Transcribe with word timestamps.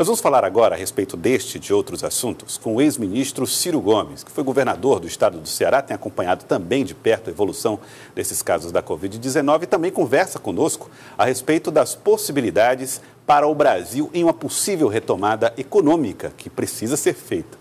Nós 0.00 0.06
vamos 0.06 0.22
falar 0.22 0.46
agora 0.46 0.74
a 0.74 0.78
respeito 0.78 1.14
deste 1.14 1.58
e 1.58 1.60
de 1.60 1.74
outros 1.74 2.02
assuntos 2.02 2.56
com 2.56 2.74
o 2.74 2.80
ex-ministro 2.80 3.46
Ciro 3.46 3.82
Gomes, 3.82 4.24
que 4.24 4.30
foi 4.30 4.42
governador 4.42 4.98
do 4.98 5.06
estado 5.06 5.38
do 5.38 5.46
Ceará, 5.46 5.82
tem 5.82 5.94
acompanhado 5.94 6.46
também 6.46 6.86
de 6.86 6.94
perto 6.94 7.28
a 7.28 7.30
evolução 7.30 7.78
desses 8.14 8.40
casos 8.40 8.72
da 8.72 8.82
Covid-19 8.82 9.64
e 9.64 9.66
também 9.66 9.90
conversa 9.90 10.38
conosco 10.38 10.90
a 11.18 11.26
respeito 11.26 11.70
das 11.70 11.94
possibilidades 11.94 13.02
para 13.26 13.46
o 13.46 13.54
Brasil 13.54 14.08
em 14.14 14.24
uma 14.24 14.32
possível 14.32 14.88
retomada 14.88 15.52
econômica 15.58 16.32
que 16.34 16.48
precisa 16.48 16.96
ser 16.96 17.12
feita. 17.12 17.58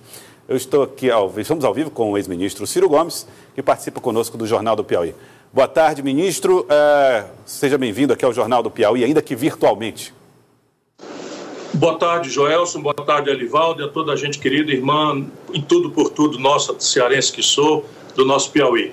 Eu 0.47 0.55
estou 0.55 0.83
aqui, 0.83 1.11
ao, 1.11 1.37
estamos 1.37 1.65
ao 1.65 1.73
vivo 1.73 1.91
com 1.91 2.09
o 2.09 2.17
ex-ministro 2.17 2.65
Ciro 2.65 2.87
Gomes, 2.87 3.27
que 3.53 3.61
participa 3.61 3.99
conosco 3.99 4.37
do 4.37 4.47
Jornal 4.47 4.77
do 4.77 4.83
Piauí. 4.85 5.13
Boa 5.51 5.67
tarde, 5.67 6.01
ministro. 6.01 6.61
Uh, 6.61 7.29
seja 7.43 7.77
bem-vindo 7.77 8.13
aqui 8.13 8.23
ao 8.23 8.31
Jornal 8.31 8.63
do 8.63 8.71
Piauí, 8.71 9.03
ainda 9.03 9.21
que 9.21 9.35
virtualmente. 9.35 10.17
Boa 11.73 11.97
tarde, 11.97 12.29
Joelson. 12.29 12.81
Boa 12.81 12.93
tarde, 12.93 13.29
Alivaldo, 13.29 13.81
e 13.81 13.85
a 13.85 13.87
toda 13.87 14.11
a 14.11 14.15
gente 14.15 14.39
querida, 14.39 14.71
irmã, 14.71 15.25
em 15.53 15.61
tudo 15.61 15.91
por 15.91 16.09
tudo, 16.09 16.39
nossa 16.39 16.75
cearense 16.79 17.31
que 17.31 17.43
sou, 17.43 17.85
do 18.15 18.25
nosso 18.25 18.51
Piauí. 18.51 18.91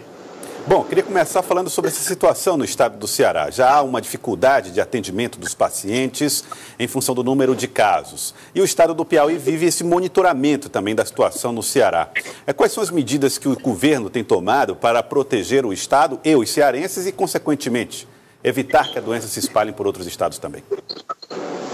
Bom, 0.67 0.83
queria 0.83 1.05
começar 1.05 1.43
falando 1.43 1.71
sobre 1.71 1.91
essa 1.91 2.03
situação 2.03 2.57
no 2.57 2.65
estado 2.65 2.99
do 2.99 3.07
Ceará. 3.07 3.51
Já 3.51 3.73
há 3.73 3.83
uma 3.83 4.01
dificuldade 4.01 4.73
de 4.73 4.81
atendimento 4.81 5.39
dos 5.39 5.55
pacientes 5.55 6.43
em 6.77 6.89
função 6.89 7.15
do 7.15 7.23
número 7.23 7.55
de 7.55 7.69
casos. 7.69 8.35
E 8.53 8.61
o 8.61 8.65
estado 8.65 8.93
do 8.93 9.05
Piauí 9.05 9.39
vive 9.39 9.67
esse 9.67 9.85
monitoramento 9.85 10.69
também 10.69 10.93
da 10.93 11.05
situação 11.05 11.53
no 11.53 11.63
Ceará. 11.63 12.11
É, 12.45 12.53
quais 12.53 12.73
são 12.73 12.83
as 12.83 12.91
medidas 12.91 13.39
que 13.39 13.49
o 13.49 13.57
governo 13.57 14.11
tem 14.11 14.25
tomado 14.25 14.75
para 14.75 15.03
proteger 15.05 15.65
o 15.65 15.73
estado 15.73 16.19
e 16.25 16.35
os 16.35 16.51
cearenses 16.51 17.07
e, 17.07 17.13
consequentemente, 17.13 18.09
evitar 18.43 18.91
que 18.91 18.99
a 18.99 19.03
doença 19.03 19.29
se 19.29 19.39
espalhe 19.39 19.71
por 19.71 19.87
outros 19.87 20.05
estados 20.05 20.37
também? 20.37 20.65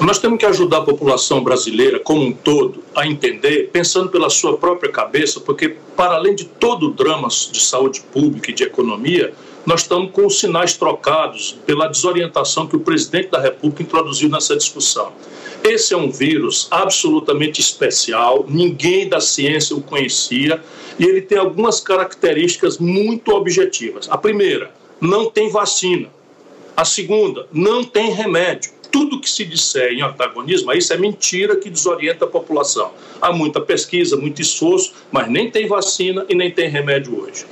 Nós 0.05 0.19
temos 0.19 0.37
que 0.37 0.45
ajudar 0.45 0.79
a 0.79 0.83
população 0.83 1.45
brasileira 1.45 2.01
como 2.01 2.23
um 2.23 2.33
todo 2.33 2.83
a 2.92 3.06
entender, 3.06 3.70
pensando 3.73 4.09
pela 4.09 4.28
sua 4.28 4.59
própria 4.59 4.91
cabeça, 4.91 5.38
porque, 5.38 5.77
para 5.97 6.14
além 6.14 6.34
de 6.34 6.45
todo 6.45 6.89
o 6.89 6.92
drama 6.92 7.28
de 7.28 7.61
saúde 7.61 8.00
pública 8.12 8.50
e 8.50 8.55
de 8.55 8.64
economia, 8.64 9.33
nós 9.64 9.83
estamos 9.83 10.11
com 10.11 10.27
os 10.27 10.41
sinais 10.41 10.77
trocados 10.77 11.56
pela 11.64 11.86
desorientação 11.86 12.67
que 12.67 12.75
o 12.75 12.80
presidente 12.80 13.28
da 13.28 13.41
República 13.41 13.84
introduziu 13.84 14.28
nessa 14.28 14.56
discussão. 14.56 15.12
Esse 15.62 15.95
é 15.95 15.97
um 15.97 16.11
vírus 16.11 16.67
absolutamente 16.69 17.61
especial, 17.61 18.45
ninguém 18.48 19.08
da 19.08 19.20
ciência 19.20 19.77
o 19.77 19.80
conhecia 19.80 20.61
e 20.98 21.05
ele 21.05 21.23
tem 21.23 21.39
algumas 21.39 21.78
características 21.78 22.77
muito 22.78 23.30
objetivas. 23.30 24.08
A 24.11 24.19
primeira, 24.19 24.75
não 25.00 25.30
tem 25.30 25.48
vacina. 25.48 26.08
A 26.77 26.84
segunda, 26.84 27.47
não 27.53 27.84
tem 27.84 28.11
remédio 28.11 28.81
tudo 28.93 29.19
que 29.19 29.29
se 29.29 29.45
disser 29.45 29.93
em 29.93 30.03
antagonismo, 30.03 30.71
isso 30.73 30.93
é 30.93 30.98
mentira 30.98 31.57
que 31.57 31.71
desorienta 31.71 32.27
a 32.27 32.29
população. 32.29 32.93
Há 33.21 33.33
muita 33.33 33.61
pesquisa, 33.61 34.17
muito 34.17 34.43
esforço, 34.43 34.93
mas 35.11 35.29
nem 35.29 35.51
tem 35.51 35.67
vacina 35.67 36.27
e 36.29 36.35
nem 36.35 36.51
tem 36.51 36.69
remédio 36.69 37.19
hoje. 37.19 37.47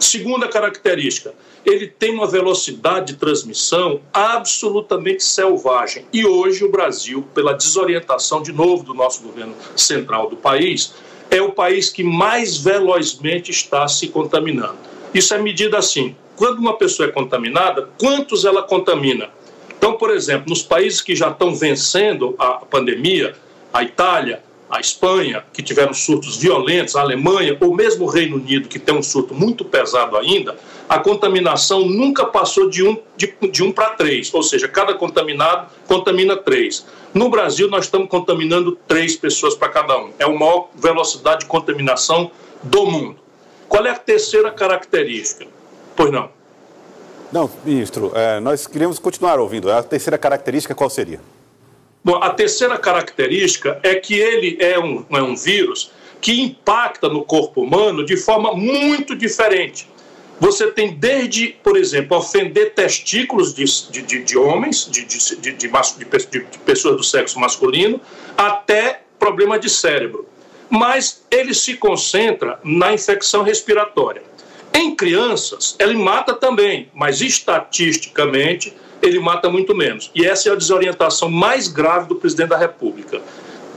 Segunda 0.00 0.48
característica, 0.48 1.34
ele 1.64 1.86
tem 1.86 2.14
uma 2.14 2.26
velocidade 2.26 3.12
de 3.12 3.18
transmissão 3.18 4.00
absolutamente 4.12 5.22
selvagem. 5.22 6.06
E 6.12 6.24
hoje 6.24 6.64
o 6.64 6.70
Brasil, 6.70 7.26
pela 7.34 7.52
desorientação 7.52 8.42
de 8.42 8.52
novo 8.52 8.84
do 8.84 8.94
nosso 8.94 9.22
governo 9.22 9.54
central 9.74 10.30
do 10.30 10.36
país, 10.36 10.94
é 11.30 11.42
o 11.42 11.52
país 11.52 11.90
que 11.90 12.04
mais 12.04 12.56
velozmente 12.56 13.50
está 13.50 13.86
se 13.88 14.08
contaminando. 14.08 14.78
Isso 15.12 15.34
é 15.34 15.38
medida 15.38 15.78
assim: 15.78 16.14
quando 16.36 16.58
uma 16.58 16.76
pessoa 16.76 17.08
é 17.08 17.12
contaminada, 17.12 17.88
quantos 17.98 18.44
ela 18.44 18.62
contamina? 18.62 19.30
Então, 19.78 19.94
por 19.96 20.10
exemplo, 20.10 20.48
nos 20.48 20.62
países 20.62 21.00
que 21.00 21.14
já 21.14 21.28
estão 21.28 21.54
vencendo 21.54 22.34
a 22.38 22.54
pandemia, 22.54 23.34
a 23.72 23.82
Itália, 23.82 24.42
a 24.68 24.80
Espanha, 24.80 25.44
que 25.52 25.62
tiveram 25.62 25.94
surtos 25.94 26.36
violentos, 26.36 26.96
a 26.96 27.00
Alemanha, 27.00 27.56
ou 27.60 27.74
mesmo 27.74 28.04
o 28.04 28.08
Reino 28.08 28.36
Unido, 28.36 28.68
que 28.68 28.78
tem 28.78 28.94
um 28.94 29.02
surto 29.02 29.32
muito 29.32 29.64
pesado 29.64 30.16
ainda, 30.16 30.58
a 30.88 30.98
contaminação 30.98 31.86
nunca 31.86 32.26
passou 32.26 32.68
de 32.68 32.82
um, 32.82 32.98
de, 33.16 33.34
de 33.50 33.62
um 33.62 33.70
para 33.70 33.90
três, 33.90 34.32
ou 34.34 34.42
seja, 34.42 34.66
cada 34.66 34.94
contaminado 34.94 35.68
contamina 35.86 36.36
três. 36.36 36.86
No 37.14 37.28
Brasil, 37.28 37.68
nós 37.68 37.84
estamos 37.84 38.08
contaminando 38.08 38.76
três 38.86 39.16
pessoas 39.16 39.54
para 39.54 39.68
cada 39.68 39.98
um. 39.98 40.10
É 40.18 40.24
a 40.24 40.28
maior 40.28 40.68
velocidade 40.74 41.40
de 41.40 41.46
contaminação 41.46 42.30
do 42.62 42.86
mundo. 42.86 43.16
Qual 43.68 43.84
é 43.86 43.90
a 43.90 43.98
terceira 43.98 44.50
característica? 44.50 45.46
Pois 45.94 46.10
não. 46.10 46.35
Não, 47.32 47.50
ministro, 47.64 48.12
é, 48.14 48.40
nós 48.40 48.66
queríamos 48.66 48.98
continuar 48.98 49.38
ouvindo. 49.38 49.70
A 49.70 49.82
terceira 49.82 50.16
característica 50.16 50.74
qual 50.74 50.88
seria? 50.88 51.20
Bom, 52.04 52.16
a 52.22 52.30
terceira 52.30 52.78
característica 52.78 53.80
é 53.82 53.96
que 53.96 54.14
ele 54.14 54.56
é 54.60 54.78
um, 54.78 55.04
é 55.10 55.22
um 55.22 55.34
vírus 55.34 55.90
que 56.20 56.40
impacta 56.40 57.08
no 57.08 57.24
corpo 57.24 57.62
humano 57.62 58.04
de 58.04 58.16
forma 58.16 58.54
muito 58.54 59.16
diferente. 59.16 59.88
Você 60.38 60.70
tem 60.70 60.94
desde, 60.94 61.48
por 61.62 61.76
exemplo, 61.76 62.16
ofender 62.16 62.74
testículos 62.74 63.54
de, 63.54 63.64
de, 63.90 64.02
de, 64.02 64.24
de 64.24 64.38
homens, 64.38 64.86
de, 64.88 65.04
de, 65.04 65.36
de, 65.36 65.52
de 65.52 66.58
pessoas 66.64 66.96
do 66.96 67.02
sexo 67.02 67.40
masculino, 67.40 68.00
até 68.36 69.02
problema 69.18 69.58
de 69.58 69.70
cérebro. 69.70 70.28
Mas 70.68 71.24
ele 71.30 71.54
se 71.54 71.74
concentra 71.74 72.60
na 72.62 72.92
infecção 72.92 73.42
respiratória. 73.42 74.22
Em 74.76 74.94
crianças, 74.94 75.74
ele 75.78 75.94
mata 75.94 76.34
também, 76.34 76.90
mas 76.92 77.22
estatisticamente 77.22 78.76
ele 79.00 79.18
mata 79.18 79.48
muito 79.48 79.74
menos. 79.74 80.10
E 80.14 80.26
essa 80.26 80.50
é 80.50 80.52
a 80.52 80.54
desorientação 80.54 81.30
mais 81.30 81.66
grave 81.66 82.06
do 82.08 82.16
presidente 82.16 82.50
da 82.50 82.58
República. 82.58 83.22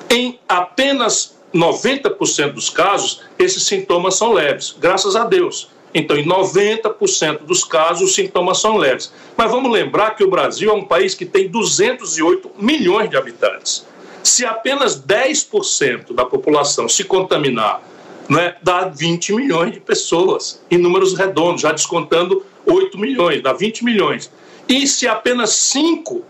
Em 0.09 0.37
apenas 0.45 1.39
90% 1.55 2.51
dos 2.51 2.69
casos, 2.69 3.21
esses 3.39 3.63
sintomas 3.63 4.15
são 4.15 4.33
leves, 4.33 4.75
graças 4.77 5.15
a 5.15 5.23
Deus. 5.23 5.69
Então, 5.93 6.17
em 6.17 6.27
90% 6.27 7.43
dos 7.45 7.63
casos, 7.63 8.09
os 8.09 8.16
sintomas 8.16 8.59
são 8.59 8.75
leves. 8.75 9.09
Mas 9.37 9.49
vamos 9.49 9.71
lembrar 9.71 10.17
que 10.17 10.23
o 10.25 10.29
Brasil 10.29 10.69
é 10.69 10.73
um 10.73 10.83
país 10.83 11.16
que 11.16 11.25
tem 11.25 11.47
208 11.47 12.51
milhões 12.59 13.09
de 13.09 13.16
habitantes. 13.16 13.87
Se 14.21 14.45
apenas 14.45 15.01
10% 15.01 16.13
da 16.13 16.25
população 16.25 16.89
se 16.89 17.05
contaminar 17.05 17.81
né, 18.29 18.56
dá 18.62 18.85
20 18.85 19.34
milhões 19.34 19.73
de 19.73 19.79
pessoas, 19.79 20.62
em 20.69 20.78
números 20.78 21.17
redondos, 21.17 21.62
já 21.62 21.72
descontando 21.72 22.45
8 22.66 22.97
milhões, 22.97 23.41
dá 23.41 23.51
20 23.51 23.84
milhões. 23.84 24.31
E 24.67 24.85
se 24.88 25.07
apenas 25.07 25.50
5 25.50 26.23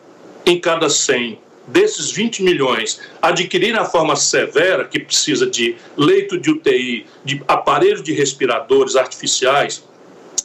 em 0.46 0.58
cada 0.58 0.90
100 0.90 1.38
desses 1.68 2.10
20 2.10 2.42
milhões 2.42 3.00
adquirirem 3.22 3.78
a 3.78 3.86
forma 3.86 4.16
severa, 4.16 4.86
que 4.86 5.00
precisa 5.00 5.46
de 5.46 5.76
leito 5.96 6.40
de 6.40 6.50
UTI, 6.50 7.06
de 7.24 7.44
aparelhos 7.48 8.02
de 8.02 8.14
respiradores 8.14 8.96
artificiais, 8.96 9.84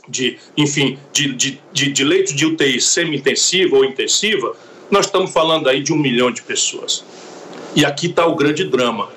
de, 0.09 0.39
enfim, 0.57 0.99
de, 1.13 1.33
de, 1.33 1.61
de, 1.73 1.93
de 1.93 2.05
leito 2.05 2.35
de 2.35 2.45
UTI 2.45 2.81
semi-intensiva 2.81 3.77
ou 3.77 3.85
intensiva, 3.85 4.55
nós 4.91 5.07
estamos 5.07 5.31
falando 5.31 5.69
aí 5.69 5.83
de 5.83 5.93
um 5.93 5.97
milhão 5.97 6.31
de 6.31 6.43
pessoas. 6.43 7.05
E 7.75 7.85
aqui 7.85 8.09
está 8.09 8.27
o 8.27 8.35
grande 8.35 8.65
drama 8.65 9.09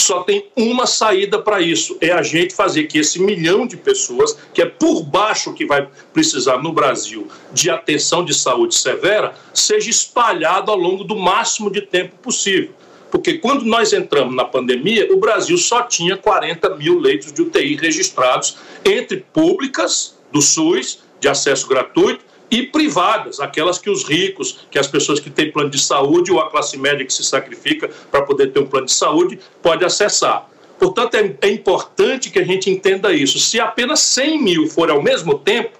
só 0.00 0.22
tem 0.22 0.46
uma 0.56 0.86
saída 0.86 1.40
para 1.40 1.60
isso: 1.60 1.96
é 2.00 2.10
a 2.10 2.22
gente 2.22 2.54
fazer 2.54 2.84
que 2.84 2.98
esse 2.98 3.20
milhão 3.20 3.66
de 3.66 3.76
pessoas, 3.76 4.36
que 4.52 4.62
é 4.62 4.66
por 4.66 5.02
baixo 5.02 5.54
que 5.54 5.66
vai 5.66 5.88
precisar 6.12 6.58
no 6.58 6.72
Brasil 6.72 7.28
de 7.52 7.70
atenção 7.70 8.24
de 8.24 8.34
saúde 8.34 8.74
severa, 8.74 9.34
seja 9.52 9.90
espalhado 9.90 10.70
ao 10.70 10.76
longo 10.76 11.04
do 11.04 11.16
máximo 11.16 11.70
de 11.70 11.82
tempo 11.82 12.16
possível. 12.16 12.70
Porque 13.10 13.38
quando 13.38 13.64
nós 13.64 13.92
entramos 13.92 14.34
na 14.34 14.44
pandemia, 14.44 15.12
o 15.12 15.16
Brasil 15.18 15.58
só 15.58 15.82
tinha 15.82 16.16
40 16.16 16.76
mil 16.76 16.98
leitos 16.98 17.32
de 17.32 17.42
UTI 17.42 17.76
registrados 17.76 18.56
entre 18.84 19.24
públicas 19.32 20.16
do 20.32 20.40
SUS, 20.40 21.00
de 21.18 21.28
acesso 21.28 21.66
gratuito, 21.66 22.24
e 22.50 22.64
privadas, 22.64 23.38
aquelas 23.38 23.78
que 23.78 23.88
os 23.88 24.02
ricos, 24.02 24.66
que 24.70 24.78
as 24.78 24.88
pessoas 24.88 25.20
que 25.20 25.30
têm 25.30 25.52
plano 25.52 25.70
de 25.70 25.78
saúde 25.78 26.32
ou 26.32 26.40
a 26.40 26.50
classe 26.50 26.76
média 26.76 27.06
que 27.06 27.12
se 27.12 27.22
sacrifica 27.22 27.88
para 28.10 28.22
poder 28.22 28.48
ter 28.48 28.60
um 28.60 28.66
plano 28.66 28.86
de 28.86 28.92
saúde 28.92 29.38
pode 29.62 29.84
acessar. 29.84 30.48
Portanto, 30.78 31.14
é, 31.14 31.36
é 31.42 31.50
importante 31.50 32.30
que 32.30 32.38
a 32.38 32.44
gente 32.44 32.70
entenda 32.70 33.12
isso. 33.12 33.38
Se 33.38 33.60
apenas 33.60 34.00
100 34.00 34.42
mil 34.42 34.66
forem 34.66 34.96
ao 34.96 35.02
mesmo 35.02 35.38
tempo, 35.38 35.78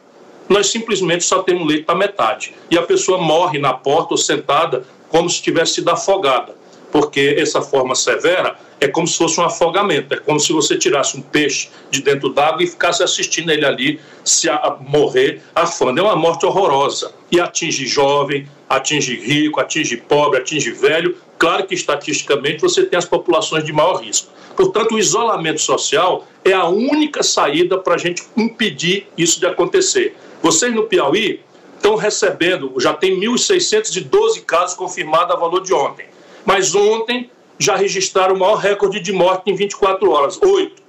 nós 0.49 0.69
simplesmente 0.69 1.25
só 1.25 1.43
temos 1.43 1.67
leito 1.67 1.87
para 1.87 1.95
metade. 1.95 2.55
E 2.71 2.77
a 2.77 2.83
pessoa 2.83 3.19
morre 3.19 3.59
na 3.59 3.73
porta 3.73 4.15
ou 4.15 4.19
sentada 4.19 4.85
como 5.09 5.29
se 5.29 5.41
tivesse 5.41 5.77
sido 5.77 5.89
afogada. 5.89 6.60
Porque 6.91 7.37
essa 7.39 7.63
forma 7.63 7.95
severa 7.95 8.57
é 8.81 8.89
como 8.89 9.07
se 9.07 9.17
fosse 9.17 9.39
um 9.39 9.45
afogamento, 9.45 10.15
é 10.15 10.17
como 10.17 10.41
se 10.41 10.53
você 10.53 10.77
tirasse 10.77 11.17
um 11.17 11.21
peixe 11.21 11.69
de 11.91 12.03
dentro 12.03 12.31
d'água 12.31 12.63
e 12.63 12.67
ficasse 12.67 13.03
assistindo 13.03 13.51
ele 13.51 13.65
ali 13.65 14.01
se 14.25 14.49
a, 14.49 14.77
morrer 14.81 15.43
afando. 15.55 16.01
É 16.01 16.03
uma 16.03 16.17
morte 16.17 16.47
horrorosa 16.47 17.13
e 17.31 17.39
atinge 17.39 17.87
jovem, 17.87 18.49
atinge 18.69 19.15
rico, 19.15 19.61
atinge 19.61 19.97
pobre, 19.99 20.39
atinge 20.39 20.71
velho. 20.73 21.17
Claro 21.39 21.67
que 21.67 21.75
estatisticamente 21.75 22.61
você 22.61 22.85
tem 22.85 22.99
as 22.99 23.05
populações 23.05 23.65
de 23.65 23.73
maior 23.73 24.03
risco. 24.03 24.31
Portanto, 24.57 24.95
o 24.95 24.99
isolamento 24.99 25.61
social 25.61 26.27
é 26.45 26.53
a 26.53 26.67
única 26.67 27.23
saída 27.23 27.79
para 27.79 27.95
a 27.95 27.99
gente 27.99 28.23
impedir 28.37 29.07
isso 29.17 29.39
de 29.39 29.47
acontecer. 29.47 30.17
Vocês 30.43 30.75
no 30.75 30.85
Piauí 30.85 31.41
estão 31.77 31.97
recebendo, 31.97 32.75
já 32.79 32.93
tem 32.93 33.19
1.612 33.19 34.45
casos 34.45 34.77
confirmados 34.77 35.35
a 35.35 35.39
valor 35.39 35.63
de 35.63 35.73
ontem. 35.73 36.07
Mas 36.45 36.75
ontem 36.75 37.31
já 37.59 37.77
registraram 37.77 38.35
o 38.35 38.39
maior 38.39 38.57
recorde 38.57 39.01
de 39.01 39.13
morte 39.13 39.51
em 39.51 39.55
24 39.55 40.11
horas, 40.11 40.41
oito. 40.43 40.83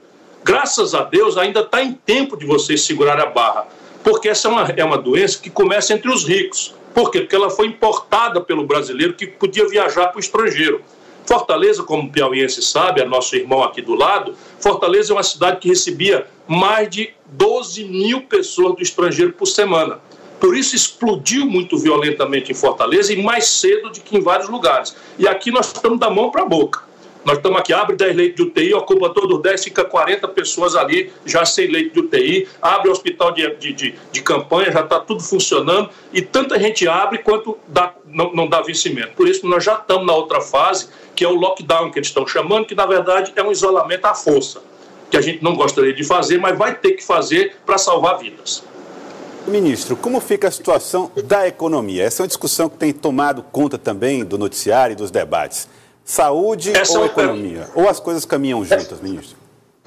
Graças 0.44 0.96
a 0.96 1.04
Deus, 1.04 1.38
ainda 1.38 1.60
está 1.60 1.84
em 1.84 1.94
tempo 1.94 2.36
de 2.36 2.46
vocês 2.46 2.82
segurar 2.82 3.20
a 3.20 3.28
barra, 3.28 3.68
porque 4.04 4.30
essa 4.30 4.48
é 4.48 4.52
uma, 4.52 4.64
é 4.78 4.84
uma 4.84 4.98
doença 4.98 5.40
que 5.40 5.50
começa 5.50 5.94
entre 5.94 6.10
os 6.10 6.28
ricos. 6.28 6.74
Por 6.94 7.12
quê? 7.12 7.22
Porque 7.22 7.36
ela 7.36 7.50
foi 7.50 7.68
importada 7.68 8.42
pelo 8.42 8.66
brasileiro 8.66 9.14
que 9.14 9.28
podia 9.28 9.68
viajar 9.68 10.08
para 10.08 10.18
o 10.18 10.20
estrangeiro. 10.20 10.82
Fortaleza, 11.26 11.84
como 11.84 12.08
o 12.08 12.12
piauiense 12.12 12.62
sabe, 12.62 13.02
é 13.02 13.06
nosso 13.06 13.36
irmão 13.36 13.64
aqui 13.64 13.82
do 13.82 13.94
lado, 13.94 14.36
Fortaleza 14.60 15.14
é 15.14 15.16
uma 15.16 15.24
cidade 15.24 15.60
que 15.60 15.68
recebia 15.68 16.26
mais 16.48 16.90
de 16.90 17.14
12 17.26 17.84
mil 17.86 18.24
pessoas 18.24 18.76
do 18.76 18.82
estrangeiro 18.82 19.34
por 19.34 19.46
semana. 19.46 20.00
Por 20.42 20.58
isso 20.58 20.76
explodiu 20.76 21.46
muito 21.46 21.78
violentamente 21.78 22.52
em 22.52 22.56
Fortaleza 22.56 23.14
e 23.14 23.22
mais 23.22 23.46
cedo 23.48 23.92
do 23.92 24.02
que 24.02 24.18
em 24.18 24.22
vários 24.22 24.50
lugares. 24.50 24.96
E 25.20 25.28
aqui 25.28 25.52
nós 25.52 25.68
estamos 25.68 26.00
da 26.00 26.10
mão 26.10 26.32
para 26.32 26.42
a 26.42 26.46
boca. 26.46 26.82
Nós 27.24 27.38
estamos 27.38 27.60
aqui, 27.60 27.72
abre 27.72 27.96
10 27.96 28.16
leitos 28.16 28.36
de 28.38 28.50
UTI, 28.50 28.74
ocupa 28.74 29.12
todo 29.12 29.36
o 29.36 29.38
10, 29.38 29.66
fica 29.66 29.86
40 29.86 30.28
pessoas 30.30 30.76
ali, 30.76 31.14
já 31.24 31.46
sem 31.46 31.68
leito 31.68 31.94
de 31.94 32.00
UTI, 32.00 32.48
abre 32.60 32.90
hospital 32.90 33.32
de, 33.32 33.48
de, 33.58 33.72
de, 33.72 33.96
de 34.12 34.22
campanha, 34.24 34.72
já 34.72 34.82
está 34.82 35.00
tudo 35.00 35.22
funcionando, 35.22 35.92
e 36.12 36.24
tanta 36.24 36.60
gente 36.60 36.88
abre 36.88 37.20
quanto 37.20 37.60
dá, 37.68 37.94
não, 38.08 38.34
não 38.34 38.48
dá 38.48 38.62
vencimento. 38.62 39.12
Por 39.16 39.28
isso 39.28 39.46
nós 39.46 39.64
já 39.64 39.76
estamos 39.76 40.08
na 40.08 40.14
outra 40.14 40.42
fase, 40.42 40.90
que 41.16 41.24
é 41.24 41.28
o 41.28 41.36
lockdown 41.36 41.92
que 41.92 42.00
eles 42.00 42.08
estão 42.08 42.26
chamando, 42.26 42.66
que 42.66 42.74
na 42.74 42.88
verdade 42.88 43.32
é 43.36 43.44
um 43.44 43.52
isolamento 43.52 44.06
à 44.06 44.16
força, 44.16 44.60
que 45.12 45.16
a 45.16 45.22
gente 45.22 45.44
não 45.44 45.54
gostaria 45.54 45.94
de 45.94 46.04
fazer, 46.04 46.40
mas 46.40 46.58
vai 46.58 46.74
ter 46.74 46.94
que 46.94 47.06
fazer 47.06 47.58
para 47.64 47.78
salvar 47.78 48.18
vidas. 48.18 48.71
Ministro, 49.48 49.96
como 49.96 50.20
fica 50.22 50.48
a 50.48 50.52
situação 50.52 51.12
da 51.26 51.48
economia? 51.48 52.04
Essa 52.04 52.22
é 52.22 52.24
uma 52.24 52.28
discussão 52.28 52.70
que 52.70 52.78
tem 52.78 52.94
tomado 52.94 53.44
conta 53.44 53.78
também 53.78 54.24
do 54.24 54.38
noticiário 54.38 54.94
e 54.94 54.96
dos 54.96 55.10
debates. 55.10 55.68
Saúde 56.06 56.72
Essa 56.76 56.98
ou 56.98 57.04
é 57.04 57.08
economia? 57.08 57.70
Per... 57.74 57.84
Ou 57.84 57.90
as 57.90 58.00
coisas 58.00 58.24
caminham 58.24 58.64
juntas, 58.64 59.02
ministro? 59.02 59.38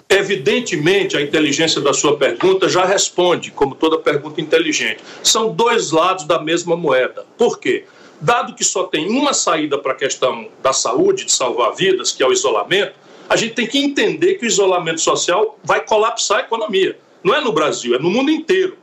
Evidentemente, 0.09 1.17
a 1.17 1.23
inteligência 1.23 1.81
da 1.81 1.95
sua 1.95 2.17
pergunta 2.17 2.69
já 2.69 2.85
responde, 2.85 3.51
como 3.51 3.75
toda 3.75 3.99
pergunta 3.99 4.41
inteligente. 4.41 5.03
São 5.23 5.53
dois 5.53 5.91
lados 5.91 6.25
da 6.25 6.41
mesma 6.41 6.77
moeda. 6.77 7.25
Por 7.39 7.59
quê? 7.59 7.85
Dado 8.21 8.55
que 8.55 8.65
só 8.65 8.85
tem 8.85 9.09
uma 9.09 9.33
saída 9.33 9.79
para 9.79 9.93
a 9.93 9.97
questão 9.97 10.49
da 10.63 10.73
saúde, 10.73 11.25
de 11.25 11.33
salvar 11.33 11.75
vidas, 11.75 12.13
que 12.13 12.23
é 12.23 12.27
o 12.27 12.33
isolamento, 12.33 12.95
a 13.29 13.37
gente 13.37 13.55
tem 13.55 13.67
que 13.67 13.79
entender 13.79 14.35
que 14.35 14.45
o 14.45 14.49
isolamento 14.49 15.01
social 15.01 15.59
vai 15.65 15.85
colapsar 15.85 16.39
a 16.39 16.41
economia. 16.43 16.99
Não 17.23 17.35
é 17.35 17.41
no 17.41 17.53
Brasil, 17.53 17.95
é 17.95 17.99
no 17.99 18.11
mundo 18.11 18.31
inteiro. 18.31 18.77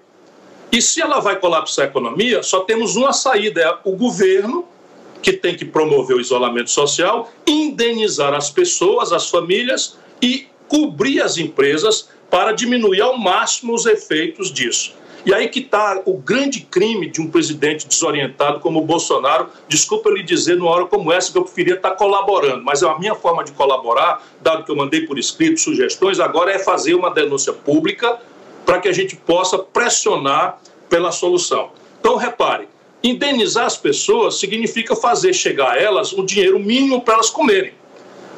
E 0.71 0.81
se 0.81 1.01
ela 1.01 1.19
vai 1.19 1.37
colapsar 1.37 1.85
a 1.85 1.87
economia, 1.89 2.41
só 2.41 2.61
temos 2.61 2.95
uma 2.95 3.11
saída: 3.11 3.61
é 3.61 3.77
o 3.83 3.95
governo 3.95 4.65
que 5.21 5.33
tem 5.33 5.55
que 5.55 5.65
promover 5.65 6.17
o 6.17 6.21
isolamento 6.21 6.71
social, 6.71 7.31
indenizar 7.45 8.33
as 8.33 8.49
pessoas, 8.49 9.11
as 9.11 9.29
famílias 9.29 9.97
e 10.21 10.47
cobrir 10.67 11.21
as 11.21 11.37
empresas 11.37 12.09
para 12.29 12.53
diminuir 12.53 13.01
ao 13.01 13.17
máximo 13.17 13.73
os 13.73 13.85
efeitos 13.85 14.51
disso. 14.51 14.95
E 15.23 15.33
aí 15.33 15.49
que 15.49 15.59
está 15.59 16.01
o 16.05 16.17
grande 16.17 16.61
crime 16.61 17.07
de 17.07 17.21
um 17.21 17.29
presidente 17.29 17.87
desorientado 17.87 18.59
como 18.59 18.79
o 18.79 18.85
Bolsonaro. 18.85 19.49
Desculpa 19.67 20.09
lhe 20.09 20.23
dizer 20.23 20.57
numa 20.57 20.71
hora 20.71 20.85
como 20.85 21.11
essa 21.11 21.31
que 21.31 21.37
eu 21.37 21.43
preferia 21.43 21.75
estar 21.75 21.91
colaborando, 21.91 22.63
mas 22.63 22.81
a 22.81 22.97
minha 22.97 23.13
forma 23.13 23.43
de 23.43 23.51
colaborar, 23.51 24.25
dado 24.41 24.63
que 24.63 24.71
eu 24.71 24.75
mandei 24.75 25.01
por 25.01 25.19
escrito 25.19 25.59
sugestões, 25.59 26.19
agora 26.19 26.51
é 26.51 26.57
fazer 26.57 26.95
uma 26.95 27.11
denúncia 27.11 27.53
pública 27.53 28.19
para 28.65 28.79
que 28.79 28.87
a 28.87 28.93
gente 28.93 29.15
possa 29.15 29.59
pressionar 29.59 30.59
pela 30.89 31.11
solução. 31.11 31.71
Então, 31.99 32.15
repare, 32.15 32.67
Indenizar 33.03 33.65
as 33.65 33.77
pessoas 33.77 34.39
significa 34.39 34.95
fazer 34.95 35.33
chegar 35.33 35.71
a 35.71 35.77
elas 35.77 36.13
o 36.13 36.23
dinheiro 36.23 36.59
mínimo 36.59 37.01
para 37.01 37.15
elas 37.15 37.31
comerem. 37.31 37.73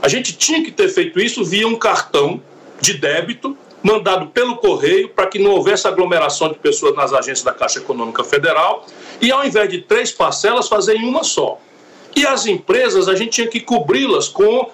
A 0.01 0.07
gente 0.07 0.33
tinha 0.37 0.63
que 0.63 0.71
ter 0.71 0.87
feito 0.87 1.19
isso 1.19 1.43
via 1.43 1.67
um 1.67 1.75
cartão 1.75 2.41
de 2.79 2.93
débito 2.93 3.57
mandado 3.81 4.27
pelo 4.27 4.55
correio 4.55 5.09
para 5.09 5.27
que 5.27 5.37
não 5.37 5.51
houvesse 5.51 5.85
aglomeração 5.85 6.47
de 6.47 6.55
pessoas 6.55 6.95
nas 6.95 7.11
agências 7.11 7.43
da 7.43 7.51
Caixa 7.51 7.79
Econômica 7.79 8.23
Federal 8.23 8.85
e 9.19 9.29
ao 9.31 9.45
invés 9.45 9.69
de 9.69 9.79
três 9.81 10.11
parcelas 10.11 10.69
fazer 10.69 10.95
em 10.95 11.05
uma 11.05 11.25
só. 11.25 11.59
E 12.15 12.25
as 12.25 12.45
empresas 12.45 13.09
a 13.09 13.15
gente 13.15 13.31
tinha 13.31 13.47
que 13.47 13.59
cobri-las 13.59 14.29
com 14.29 14.71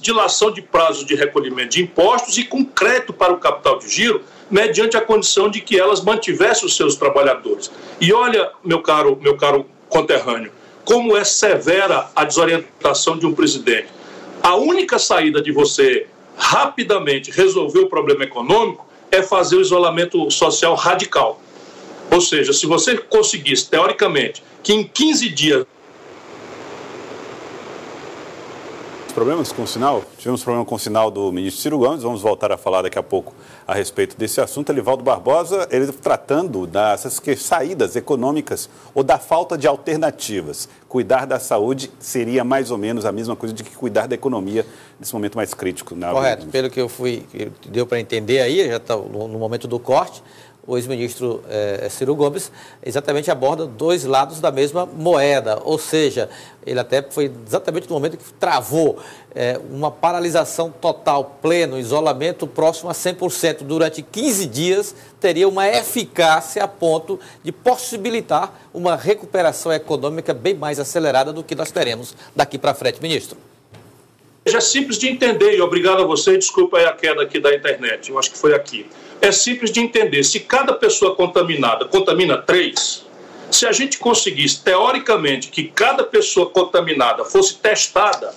dilação 0.00 0.50
de 0.50 0.62
prazo 0.62 1.04
de 1.04 1.14
recolhimento 1.14 1.70
de 1.70 1.82
impostos 1.82 2.38
e 2.38 2.44
com 2.44 2.64
crédito 2.64 3.12
para 3.12 3.34
o 3.34 3.38
capital 3.38 3.78
de 3.78 3.88
giro 3.90 4.22
mediante 4.50 4.96
a 4.96 5.00
condição 5.00 5.50
de 5.50 5.60
que 5.60 5.78
elas 5.78 6.02
mantivessem 6.02 6.66
os 6.66 6.76
seus 6.76 6.94
trabalhadores. 6.96 7.70
E 8.00 8.12
olha, 8.12 8.50
meu 8.64 8.80
caro, 8.80 9.18
meu 9.20 9.36
caro 9.36 9.66
conterrâneo, 9.88 10.52
como 10.84 11.16
é 11.16 11.24
severa 11.24 12.08
a 12.14 12.24
desorientação 12.24 13.18
de 13.18 13.26
um 13.26 13.34
presidente. 13.34 13.88
A 14.42 14.54
única 14.54 14.98
saída 14.98 15.42
de 15.42 15.50
você 15.50 16.06
rapidamente 16.36 17.30
resolver 17.30 17.80
o 17.80 17.88
problema 17.88 18.24
econômico 18.24 18.86
é 19.10 19.22
fazer 19.22 19.56
o 19.56 19.60
isolamento 19.60 20.30
social 20.30 20.74
radical. 20.74 21.40
Ou 22.10 22.20
seja, 22.20 22.52
se 22.52 22.66
você 22.66 22.96
conseguisse, 22.96 23.68
teoricamente, 23.68 24.42
que 24.62 24.72
em 24.72 24.84
15 24.84 25.28
dias 25.30 25.66
problemas 29.16 29.50
com 29.50 29.62
o 29.62 29.66
sinal? 29.66 30.04
Tivemos 30.18 30.44
problema 30.44 30.62
com 30.66 30.74
o 30.74 30.78
sinal 30.78 31.10
do 31.10 31.32
ministro 31.32 31.62
Ciro 31.62 31.78
Gomes, 31.78 32.02
vamos 32.02 32.20
voltar 32.20 32.52
a 32.52 32.58
falar 32.58 32.82
daqui 32.82 32.98
a 32.98 33.02
pouco 33.02 33.32
a 33.66 33.72
respeito 33.72 34.14
desse 34.14 34.42
assunto. 34.42 34.70
Elivaldo 34.70 35.02
Barbosa, 35.02 35.66
ele 35.70 35.90
tratando 35.90 36.66
dessas 36.66 37.18
saídas 37.38 37.96
econômicas 37.96 38.68
ou 38.94 39.02
da 39.02 39.18
falta 39.18 39.56
de 39.56 39.66
alternativas. 39.66 40.68
Cuidar 40.86 41.26
da 41.26 41.40
saúde 41.40 41.90
seria 41.98 42.44
mais 42.44 42.70
ou 42.70 42.76
menos 42.76 43.06
a 43.06 43.10
mesma 43.10 43.34
coisa 43.34 43.54
de 43.54 43.64
que 43.64 43.74
cuidar 43.74 44.06
da 44.06 44.14
economia 44.14 44.66
nesse 45.00 45.14
momento 45.14 45.36
mais 45.36 45.54
crítico. 45.54 45.94
Na 45.96 46.12
Correto, 46.12 46.46
pelo 46.48 46.68
que 46.68 46.78
eu 46.78 46.88
fui, 46.88 47.24
deu 47.66 47.86
para 47.86 47.98
entender 47.98 48.40
aí, 48.40 48.68
já 48.68 48.76
está 48.76 48.96
no 48.96 49.38
momento 49.38 49.66
do 49.66 49.78
corte, 49.78 50.22
o 50.66 50.76
ex-ministro 50.76 51.42
eh, 51.48 51.86
Ciro 51.90 52.14
Gomes 52.14 52.50
exatamente 52.84 53.30
aborda 53.30 53.66
dois 53.66 54.04
lados 54.04 54.40
da 54.40 54.50
mesma 54.50 54.84
moeda, 54.84 55.60
ou 55.64 55.78
seja, 55.78 56.28
ele 56.66 56.80
até 56.80 57.00
foi 57.02 57.30
exatamente 57.46 57.88
no 57.88 57.94
momento 57.94 58.16
que 58.16 58.32
travou 58.34 58.98
eh, 59.34 59.60
uma 59.70 59.90
paralisação 59.90 60.70
total, 60.70 61.38
pleno, 61.40 61.78
isolamento 61.78 62.46
próximo 62.46 62.90
a 62.90 62.92
100% 62.92 63.62
durante 63.62 64.02
15 64.02 64.46
dias, 64.46 64.94
teria 65.20 65.48
uma 65.48 65.68
eficácia 65.68 66.64
a 66.64 66.68
ponto 66.68 67.20
de 67.44 67.52
possibilitar 67.52 68.52
uma 68.74 68.96
recuperação 68.96 69.72
econômica 69.72 70.34
bem 70.34 70.54
mais 70.54 70.80
acelerada 70.80 71.32
do 71.32 71.44
que 71.44 71.54
nós 71.54 71.70
teremos 71.70 72.14
daqui 72.34 72.58
para 72.58 72.74
frente, 72.74 73.00
ministro. 73.00 73.38
É 74.44 74.60
simples 74.60 74.96
de 74.98 75.08
entender, 75.08 75.56
e 75.56 75.60
obrigado 75.60 76.02
a 76.02 76.06
você, 76.06 76.38
desculpa 76.38 76.78
aí 76.78 76.86
a 76.86 76.92
queda 76.92 77.22
aqui 77.22 77.40
da 77.40 77.54
internet, 77.54 78.10
eu 78.10 78.18
acho 78.18 78.30
que 78.30 78.38
foi 78.38 78.54
aqui 78.54 78.86
é 79.20 79.32
simples 79.32 79.70
de 79.70 79.80
entender. 79.80 80.22
Se 80.24 80.40
cada 80.40 80.74
pessoa 80.74 81.14
contaminada 81.14 81.84
contamina 81.84 82.36
três, 82.38 83.04
se 83.50 83.66
a 83.66 83.72
gente 83.72 83.98
conseguisse, 83.98 84.62
teoricamente, 84.62 85.48
que 85.48 85.64
cada 85.64 86.04
pessoa 86.04 86.50
contaminada 86.50 87.24
fosse 87.24 87.56
testada, 87.56 88.34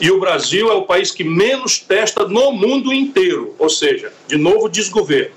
e 0.00 0.10
o 0.10 0.20
Brasil 0.20 0.70
é 0.70 0.74
o 0.74 0.82
país 0.82 1.10
que 1.10 1.24
menos 1.24 1.78
testa 1.78 2.26
no 2.26 2.52
mundo 2.52 2.92
inteiro, 2.92 3.54
ou 3.58 3.68
seja, 3.68 4.12
de 4.26 4.36
novo 4.36 4.68
desgoverno, 4.68 5.34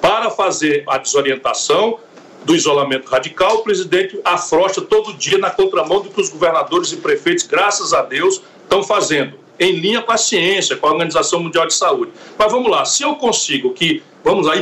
para 0.00 0.30
fazer 0.30 0.84
a 0.88 0.98
desorientação 0.98 1.98
do 2.44 2.54
isolamento 2.54 3.08
radical, 3.08 3.56
o 3.56 3.62
presidente 3.62 4.20
afrocha 4.24 4.80
todo 4.80 5.14
dia 5.14 5.38
na 5.38 5.50
contramão 5.50 6.00
do 6.00 6.10
que 6.10 6.20
os 6.20 6.28
governadores 6.28 6.92
e 6.92 6.96
prefeitos, 6.98 7.44
graças 7.44 7.92
a 7.92 8.02
Deus, 8.02 8.40
estão 8.62 8.84
fazendo 8.84 9.45
em 9.58 9.72
linha 9.72 10.02
com 10.02 10.12
a 10.12 10.16
ciência, 10.16 10.76
com 10.76 10.86
a 10.86 10.92
Organização 10.92 11.40
Mundial 11.40 11.66
de 11.66 11.74
Saúde. 11.74 12.12
Mas 12.38 12.52
vamos 12.52 12.70
lá, 12.70 12.84
se 12.84 13.02
eu 13.02 13.14
consigo 13.16 13.72
que, 13.72 14.02
vamos 14.22 14.46
lá, 14.46 14.54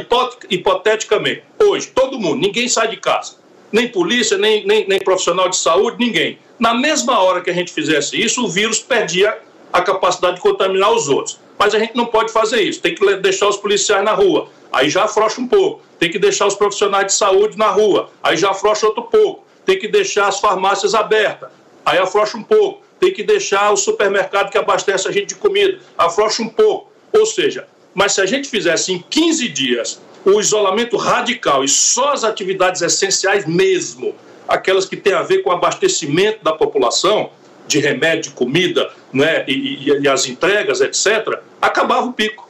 hipoteticamente, 0.50 1.42
hoje, 1.62 1.88
todo 1.88 2.18
mundo, 2.18 2.40
ninguém 2.40 2.68
sai 2.68 2.88
de 2.88 2.96
casa, 2.96 3.36
nem 3.72 3.88
polícia, 3.88 4.38
nem, 4.38 4.66
nem, 4.66 4.86
nem 4.86 4.98
profissional 5.00 5.48
de 5.48 5.56
saúde, 5.56 5.96
ninguém. 5.98 6.38
Na 6.58 6.72
mesma 6.72 7.20
hora 7.20 7.40
que 7.40 7.50
a 7.50 7.54
gente 7.54 7.72
fizesse 7.72 8.20
isso, 8.20 8.44
o 8.44 8.48
vírus 8.48 8.78
perdia 8.78 9.36
a 9.72 9.82
capacidade 9.82 10.36
de 10.36 10.40
contaminar 10.40 10.92
os 10.92 11.08
outros. 11.08 11.40
Mas 11.58 11.74
a 11.74 11.78
gente 11.78 11.96
não 11.96 12.06
pode 12.06 12.32
fazer 12.32 12.62
isso, 12.62 12.80
tem 12.80 12.94
que 12.94 13.16
deixar 13.16 13.48
os 13.48 13.56
policiais 13.56 14.04
na 14.04 14.12
rua, 14.12 14.48
aí 14.72 14.88
já 14.88 15.04
afrouxa 15.04 15.40
um 15.40 15.48
pouco. 15.48 15.82
Tem 15.98 16.10
que 16.10 16.18
deixar 16.18 16.46
os 16.46 16.54
profissionais 16.54 17.06
de 17.06 17.12
saúde 17.12 17.56
na 17.56 17.68
rua, 17.68 18.10
aí 18.22 18.36
já 18.36 18.50
afrouxa 18.50 18.86
outro 18.86 19.04
pouco. 19.04 19.44
Tem 19.64 19.78
que 19.78 19.88
deixar 19.88 20.28
as 20.28 20.38
farmácias 20.38 20.94
abertas, 20.94 21.48
aí 21.84 21.98
afrouxa 21.98 22.36
um 22.36 22.42
pouco 22.42 22.83
tem 23.04 23.12
que 23.12 23.22
deixar 23.22 23.70
o 23.70 23.76
supermercado 23.76 24.50
que 24.50 24.56
abastece 24.56 25.06
a 25.06 25.12
gente 25.12 25.26
de 25.26 25.34
comida, 25.34 25.78
afrouxa 25.98 26.42
um 26.42 26.48
pouco. 26.48 26.90
Ou 27.12 27.26
seja, 27.26 27.68
mas 27.94 28.12
se 28.12 28.20
a 28.22 28.26
gente 28.26 28.48
fizesse 28.48 28.92
em 28.92 28.98
15 29.10 29.48
dias 29.50 30.00
o 30.24 30.40
isolamento 30.40 30.96
radical 30.96 31.62
e 31.62 31.68
só 31.68 32.14
as 32.14 32.24
atividades 32.24 32.80
essenciais 32.80 33.46
mesmo, 33.46 34.14
aquelas 34.48 34.86
que 34.86 34.96
têm 34.96 35.12
a 35.12 35.22
ver 35.22 35.42
com 35.42 35.50
o 35.50 35.52
abastecimento 35.52 36.42
da 36.42 36.54
população, 36.54 37.28
de 37.66 37.78
remédio, 37.78 38.32
comida 38.32 38.90
né, 39.12 39.44
e, 39.46 39.90
e, 39.90 40.00
e 40.00 40.08
as 40.08 40.26
entregas, 40.26 40.80
etc., 40.80 41.40
acabava 41.60 42.06
o 42.06 42.12
pico. 42.14 42.48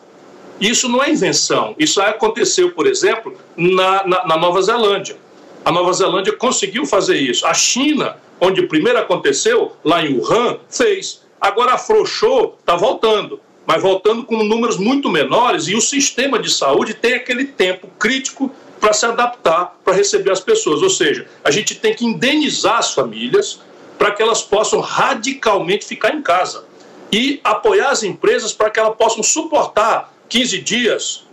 Isso 0.60 0.88
não 0.88 1.02
é 1.02 1.10
invenção. 1.10 1.74
Isso 1.76 2.00
aconteceu, 2.00 2.70
por 2.70 2.86
exemplo, 2.86 3.36
na, 3.56 4.06
na, 4.06 4.26
na 4.26 4.36
Nova 4.36 4.62
Zelândia. 4.62 5.16
A 5.64 5.72
Nova 5.72 5.92
Zelândia 5.92 6.32
conseguiu 6.32 6.86
fazer 6.86 7.16
isso. 7.16 7.44
A 7.44 7.54
China 7.54 8.16
onde 8.40 8.66
primeiro 8.66 8.98
aconteceu, 8.98 9.72
lá 9.84 10.04
em 10.04 10.18
Wuhan, 10.18 10.58
fez. 10.68 11.22
Agora 11.40 11.74
afrouxou, 11.74 12.56
está 12.58 12.76
voltando, 12.76 13.40
mas 13.66 13.82
voltando 13.82 14.24
com 14.24 14.42
números 14.42 14.76
muito 14.76 15.08
menores 15.08 15.68
e 15.68 15.74
o 15.74 15.80
sistema 15.80 16.38
de 16.38 16.50
saúde 16.50 16.94
tem 16.94 17.14
aquele 17.14 17.44
tempo 17.44 17.88
crítico 17.98 18.50
para 18.80 18.92
se 18.92 19.06
adaptar 19.06 19.78
para 19.84 19.94
receber 19.94 20.30
as 20.30 20.40
pessoas. 20.40 20.82
Ou 20.82 20.90
seja, 20.90 21.26
a 21.42 21.50
gente 21.50 21.74
tem 21.74 21.94
que 21.94 22.04
indenizar 22.04 22.78
as 22.78 22.92
famílias 22.92 23.60
para 23.98 24.10
que 24.10 24.22
elas 24.22 24.42
possam 24.42 24.80
radicalmente 24.80 25.86
ficar 25.86 26.14
em 26.14 26.20
casa 26.20 26.64
e 27.10 27.40
apoiar 27.44 27.90
as 27.90 28.02
empresas 28.02 28.52
para 28.52 28.70
que 28.70 28.78
elas 28.78 28.96
possam 28.96 29.22
suportar 29.22 30.12
15 30.28 30.58
dias. 30.60 31.24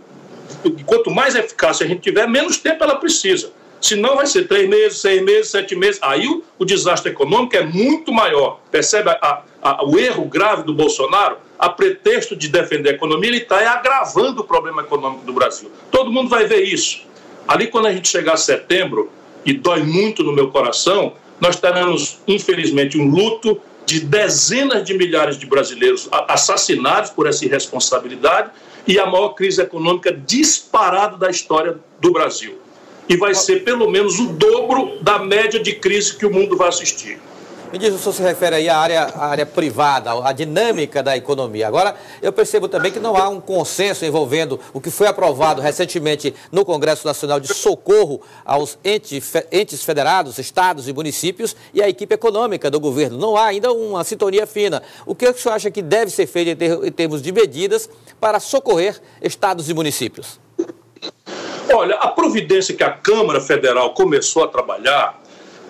Quanto 0.86 1.10
mais 1.10 1.34
eficácia 1.34 1.84
a 1.84 1.88
gente 1.88 2.00
tiver, 2.00 2.26
menos 2.26 2.56
tempo 2.56 2.82
ela 2.84 2.96
precisa. 2.96 3.52
Senão 3.82 4.16
vai 4.16 4.26
ser 4.26 4.46
três 4.46 4.68
meses, 4.68 4.98
seis 4.98 5.22
meses, 5.22 5.50
sete 5.50 5.74
meses. 5.74 5.98
Aí 6.00 6.26
o, 6.26 6.42
o 6.58 6.64
desastre 6.64 7.10
econômico 7.10 7.56
é 7.56 7.64
muito 7.64 8.12
maior. 8.12 8.60
Percebe 8.70 9.10
a, 9.10 9.42
a, 9.60 9.84
o 9.84 9.98
erro 9.98 10.24
grave 10.24 10.62
do 10.62 10.72
Bolsonaro? 10.72 11.36
A 11.58 11.68
pretexto 11.68 12.34
de 12.34 12.48
defender 12.48 12.90
a 12.90 12.92
economia, 12.92 13.28
ele 13.28 13.38
está 13.38 13.58
agravando 13.72 14.40
o 14.40 14.44
problema 14.44 14.82
econômico 14.82 15.24
do 15.24 15.32
Brasil. 15.32 15.70
Todo 15.90 16.10
mundo 16.10 16.28
vai 16.28 16.46
ver 16.46 16.62
isso. 16.62 17.02
Ali, 17.46 17.66
quando 17.66 17.86
a 17.86 17.92
gente 17.92 18.08
chegar 18.08 18.34
a 18.34 18.36
setembro, 18.36 19.10
e 19.44 19.52
dói 19.52 19.82
muito 19.82 20.22
no 20.22 20.32
meu 20.32 20.50
coração, 20.50 21.14
nós 21.40 21.56
teremos, 21.56 22.20
infelizmente, 22.26 22.96
um 22.98 23.08
luto 23.08 23.60
de 23.84 24.00
dezenas 24.00 24.84
de 24.84 24.94
milhares 24.94 25.36
de 25.36 25.44
brasileiros 25.44 26.08
assassinados 26.28 27.10
por 27.10 27.26
essa 27.26 27.44
irresponsabilidade 27.44 28.50
e 28.86 28.98
a 28.98 29.06
maior 29.06 29.30
crise 29.30 29.60
econômica 29.60 30.12
disparada 30.12 31.16
da 31.16 31.30
história 31.30 31.78
do 32.00 32.12
Brasil. 32.12 32.61
E 33.08 33.16
vai 33.16 33.34
ser 33.34 33.64
pelo 33.64 33.90
menos 33.90 34.18
o 34.18 34.28
dobro 34.28 34.98
da 35.00 35.18
média 35.18 35.60
de 35.60 35.74
crise 35.74 36.16
que 36.16 36.24
o 36.24 36.32
mundo 36.32 36.56
vai 36.56 36.68
assistir. 36.68 37.18
Me 37.72 37.78
diz, 37.78 37.94
o 37.94 37.98
senhor 37.98 38.12
se 38.12 38.22
refere 38.22 38.56
aí 38.56 38.68
à 38.68 38.76
área, 38.76 39.02
à 39.04 39.28
área 39.28 39.46
privada, 39.46 40.12
à 40.28 40.30
dinâmica 40.30 41.02
da 41.02 41.16
economia. 41.16 41.66
Agora, 41.66 41.96
eu 42.20 42.30
percebo 42.30 42.68
também 42.68 42.92
que 42.92 43.00
não 43.00 43.16
há 43.16 43.30
um 43.30 43.40
consenso 43.40 44.04
envolvendo 44.04 44.60
o 44.74 44.80
que 44.80 44.90
foi 44.90 45.06
aprovado 45.06 45.62
recentemente 45.62 46.34
no 46.52 46.66
Congresso 46.66 47.06
Nacional 47.06 47.40
de 47.40 47.48
socorro 47.54 48.20
aos 48.44 48.78
entes, 48.84 49.82
federados, 49.82 50.38
estados 50.38 50.86
e 50.86 50.92
municípios 50.92 51.56
e 51.72 51.80
a 51.82 51.88
equipe 51.88 52.14
econômica 52.14 52.70
do 52.70 52.78
governo. 52.78 53.16
Não 53.16 53.38
há 53.38 53.46
ainda 53.46 53.72
uma 53.72 54.04
sintonia 54.04 54.46
fina. 54.46 54.82
O 55.06 55.14
que 55.14 55.26
o 55.26 55.34
senhor 55.34 55.54
acha 55.54 55.70
que 55.70 55.80
deve 55.80 56.10
ser 56.10 56.26
feito 56.26 56.62
em 56.84 56.92
termos 56.92 57.22
de 57.22 57.32
medidas 57.32 57.88
para 58.20 58.38
socorrer 58.38 59.00
estados 59.22 59.70
e 59.70 59.72
municípios? 59.72 60.38
Olha, 61.70 61.96
a 61.96 62.08
providência 62.08 62.74
que 62.74 62.82
a 62.82 62.90
Câmara 62.90 63.40
Federal 63.40 63.94
começou 63.94 64.44
a 64.44 64.48
trabalhar 64.48 65.20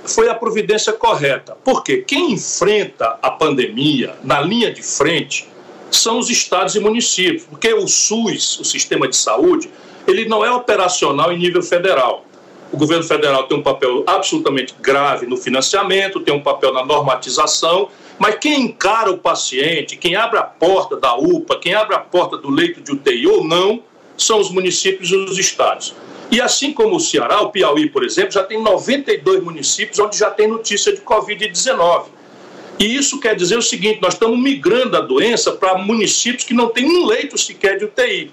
foi 0.04 0.28
a 0.28 0.34
providência 0.34 0.92
correta. 0.92 1.56
Porque 1.64 1.98
quem 1.98 2.32
enfrenta 2.32 3.18
a 3.22 3.30
pandemia 3.30 4.16
na 4.22 4.40
linha 4.40 4.72
de 4.72 4.82
frente 4.82 5.48
são 5.90 6.18
os 6.18 6.30
estados 6.30 6.74
e 6.74 6.80
municípios, 6.80 7.44
porque 7.44 7.72
o 7.72 7.86
SUS, 7.86 8.58
o 8.58 8.64
sistema 8.64 9.06
de 9.06 9.16
saúde, 9.16 9.70
ele 10.06 10.24
não 10.24 10.44
é 10.44 10.50
operacional 10.50 11.32
em 11.32 11.38
nível 11.38 11.62
federal. 11.62 12.24
O 12.72 12.76
governo 12.78 13.04
federal 13.04 13.44
tem 13.44 13.58
um 13.58 13.62
papel 13.62 14.02
absolutamente 14.06 14.74
grave 14.80 15.26
no 15.26 15.36
financiamento, 15.36 16.20
tem 16.20 16.34
um 16.34 16.40
papel 16.40 16.72
na 16.72 16.84
normatização, 16.84 17.90
mas 18.18 18.36
quem 18.36 18.62
encara 18.62 19.10
o 19.10 19.18
paciente, 19.18 19.96
quem 19.96 20.16
abre 20.16 20.38
a 20.38 20.42
porta 20.42 20.96
da 20.96 21.14
UPA, 21.14 21.58
quem 21.58 21.74
abre 21.74 21.94
a 21.94 21.98
porta 21.98 22.38
do 22.38 22.50
leito 22.50 22.80
de 22.80 22.92
UTI 22.92 23.26
ou 23.26 23.44
não, 23.44 23.82
são 24.16 24.40
os 24.40 24.50
municípios 24.50 25.10
e 25.10 25.16
os 25.16 25.38
estados. 25.38 25.94
E 26.30 26.40
assim 26.40 26.72
como 26.72 26.96
o 26.96 27.00
Ceará, 27.00 27.42
o 27.42 27.50
Piauí, 27.50 27.90
por 27.90 28.04
exemplo, 28.04 28.32
já 28.32 28.42
tem 28.42 28.60
92 28.62 29.42
municípios 29.42 29.98
onde 29.98 30.16
já 30.16 30.30
tem 30.30 30.48
notícia 30.48 30.92
de 30.92 31.02
Covid-19. 31.02 32.06
E 32.78 32.96
isso 32.96 33.20
quer 33.20 33.36
dizer 33.36 33.58
o 33.58 33.62
seguinte: 33.62 34.00
nós 34.00 34.14
estamos 34.14 34.38
migrando 34.38 34.96
a 34.96 35.00
doença 35.00 35.52
para 35.52 35.76
municípios 35.76 36.44
que 36.44 36.54
não 36.54 36.68
têm 36.68 36.86
um 36.86 37.06
leito 37.06 37.36
sequer 37.36 37.78
de 37.78 37.84
UTI 37.84 38.32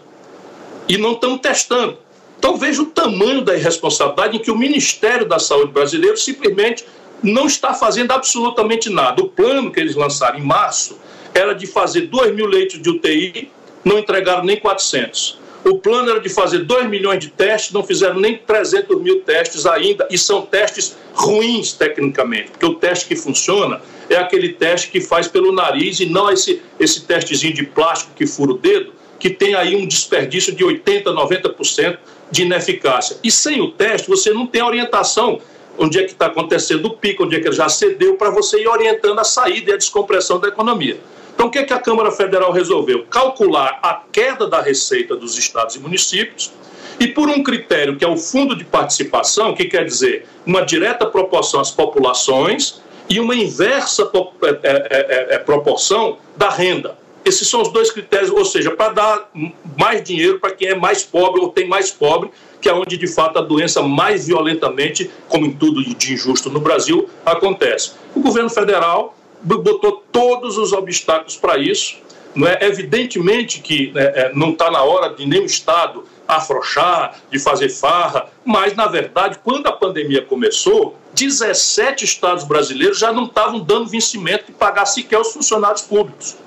e 0.88 0.98
não 0.98 1.12
estão 1.12 1.38
testando. 1.38 1.98
Então 2.38 2.56
veja 2.56 2.82
o 2.82 2.86
tamanho 2.86 3.42
da 3.42 3.56
irresponsabilidade 3.56 4.38
em 4.38 4.40
que 4.40 4.50
o 4.50 4.58
Ministério 4.58 5.28
da 5.28 5.38
Saúde 5.38 5.74
brasileiro 5.74 6.16
simplesmente 6.16 6.86
não 7.22 7.48
está 7.48 7.74
fazendo 7.74 8.12
absolutamente 8.12 8.90
nada. 8.90 9.22
O 9.22 9.28
plano 9.28 9.72
que 9.72 9.80
eles 9.80 9.96
lançaram 9.96 10.40
em 10.40 10.44
março 10.44 10.98
era 11.34 11.54
de 11.54 11.68
fazer 11.68 12.04
2 12.04 12.34
mil 12.34 12.46
leitos 12.46 12.82
de 12.82 12.90
UTI, 12.90 13.52
não 13.84 14.00
entregaram 14.00 14.44
nem 14.44 14.58
400. 14.58 15.38
O 15.70 15.78
plano 15.78 16.10
era 16.10 16.20
de 16.20 16.30
fazer 16.30 16.60
2 16.66 16.90
milhões 16.90 17.20
de 17.20 17.30
testes, 17.30 17.72
não 17.72 17.84
fizeram 17.84 18.20
nem 18.20 18.36
300 18.36 19.00
mil 19.00 19.22
testes 19.22 19.68
ainda, 19.68 20.08
e 20.10 20.18
são 20.18 20.42
testes 20.42 20.98
ruins 21.14 21.74
tecnicamente, 21.74 22.50
porque 22.50 22.66
o 22.66 22.74
teste 22.74 23.06
que 23.06 23.16
funciona 23.16 23.80
é 24.10 24.16
aquele 24.16 24.54
teste 24.54 24.90
que 24.90 25.00
faz 25.00 25.28
pelo 25.28 25.52
nariz 25.52 26.00
e 26.00 26.08
não 26.08 26.32
esse, 26.32 26.60
esse 26.80 27.02
testezinho 27.02 27.54
de 27.54 27.68
plástico 27.68 28.14
que 28.16 28.26
fura 28.26 28.54
o 28.54 28.58
dedo, 28.58 28.94
que 29.20 29.30
tem 29.30 29.54
aí 29.54 29.76
um 29.76 29.86
desperdício 29.86 30.56
de 30.56 30.66
80%, 30.66 31.04
90% 31.04 32.00
de 32.32 32.42
ineficácia. 32.42 33.18
E 33.24 33.30
sem 33.30 33.62
o 33.62 33.70
teste, 33.70 34.10
você 34.10 34.34
não 34.34 34.48
tem 34.48 34.64
orientação 34.64 35.40
onde 35.78 36.00
é 36.00 36.04
que 36.04 36.14
está 36.14 36.26
acontecendo 36.26 36.88
o 36.88 36.98
pico, 36.98 37.26
onde 37.26 37.36
é 37.36 37.40
que 37.40 37.52
já 37.52 37.70
cedeu, 37.70 38.16
para 38.16 38.32
você 38.32 38.60
ir 38.60 38.68
orientando 38.68 39.20
a 39.20 39.24
saída 39.24 39.70
e 39.70 39.74
a 39.76 39.78
descompressão 39.78 40.40
da 40.40 40.48
economia. 40.48 41.00
Então, 41.40 41.48
o 41.48 41.52
que, 41.52 41.60
é 41.60 41.64
que 41.64 41.72
a 41.72 41.80
Câmara 41.80 42.12
Federal 42.12 42.52
resolveu? 42.52 43.06
Calcular 43.06 43.80
a 43.82 44.04
queda 44.12 44.46
da 44.46 44.62
receita 44.62 45.16
dos 45.16 45.38
estados 45.38 45.74
e 45.74 45.80
municípios 45.80 46.52
e 47.00 47.08
por 47.08 47.30
um 47.30 47.42
critério 47.42 47.96
que 47.96 48.04
é 48.04 48.08
o 48.10 48.18
fundo 48.18 48.54
de 48.54 48.66
participação, 48.66 49.54
que 49.54 49.64
quer 49.64 49.86
dizer 49.86 50.26
uma 50.46 50.66
direta 50.66 51.06
proporção 51.06 51.62
às 51.62 51.72
populações 51.72 52.82
e 53.08 53.22
uma 53.22 53.34
inversa 53.34 54.12
é, 54.44 54.68
é, 54.68 55.36
é, 55.36 55.40
proporção 55.40 56.18
da 56.36 56.50
renda. 56.50 56.98
Esses 57.24 57.48
são 57.48 57.62
os 57.62 57.72
dois 57.72 57.90
critérios, 57.90 58.32
ou 58.32 58.44
seja, 58.44 58.72
para 58.72 58.92
dar 58.92 59.32
mais 59.78 60.04
dinheiro 60.04 60.42
para 60.42 60.52
quem 60.52 60.68
é 60.68 60.76
mais 60.76 61.04
pobre 61.04 61.40
ou 61.40 61.48
tem 61.48 61.70
mais 61.70 61.90
pobre, 61.90 62.32
que 62.60 62.68
é 62.68 62.74
onde 62.74 62.98
de 62.98 63.08
fato 63.08 63.40
a 63.40 63.42
doença 63.42 63.82
mais 63.82 64.28
violentamente, 64.28 65.10
como 65.30 65.46
em 65.46 65.54
tudo 65.54 65.82
de 65.86 66.14
injusto 66.14 66.50
no 66.50 66.60
Brasil, 66.60 67.10
acontece. 67.26 67.94
O 68.14 68.20
governo 68.20 68.50
federal 68.50 69.16
botou 69.42 70.04
todos 70.12 70.58
os 70.58 70.74
obstáculos 70.74 71.36
para 71.36 71.58
isso. 71.58 71.98
Não 72.36 72.48
é? 72.48 72.60
Evidentemente 72.62 73.60
que 73.60 73.92
né, 73.92 74.04
é, 74.16 74.32
não 74.34 74.52
está 74.52 74.70
na 74.70 74.84
hora 74.84 75.14
de 75.14 75.26
nenhum 75.26 75.46
Estado 75.46 76.04
afrouxar, 76.28 77.16
de 77.32 77.40
fazer 77.40 77.70
farra, 77.70 78.30
mas, 78.46 78.76
na 78.76 78.86
verdade, 78.86 79.40
quando 79.44 79.66
a 79.66 79.72
pandemia 79.72 80.22
começou, 80.22 80.96
17 81.16 82.06
estados 82.06 82.44
brasileiros 82.44 83.00
já 83.00 83.12
não 83.12 83.26
estavam 83.26 83.60
dando 83.60 83.88
vencimento 83.88 84.46
de 84.46 84.52
pagar 84.52 84.86
sequer 84.86 85.20
os 85.20 85.34
funcionários 85.34 85.82
públicos. 85.82 86.38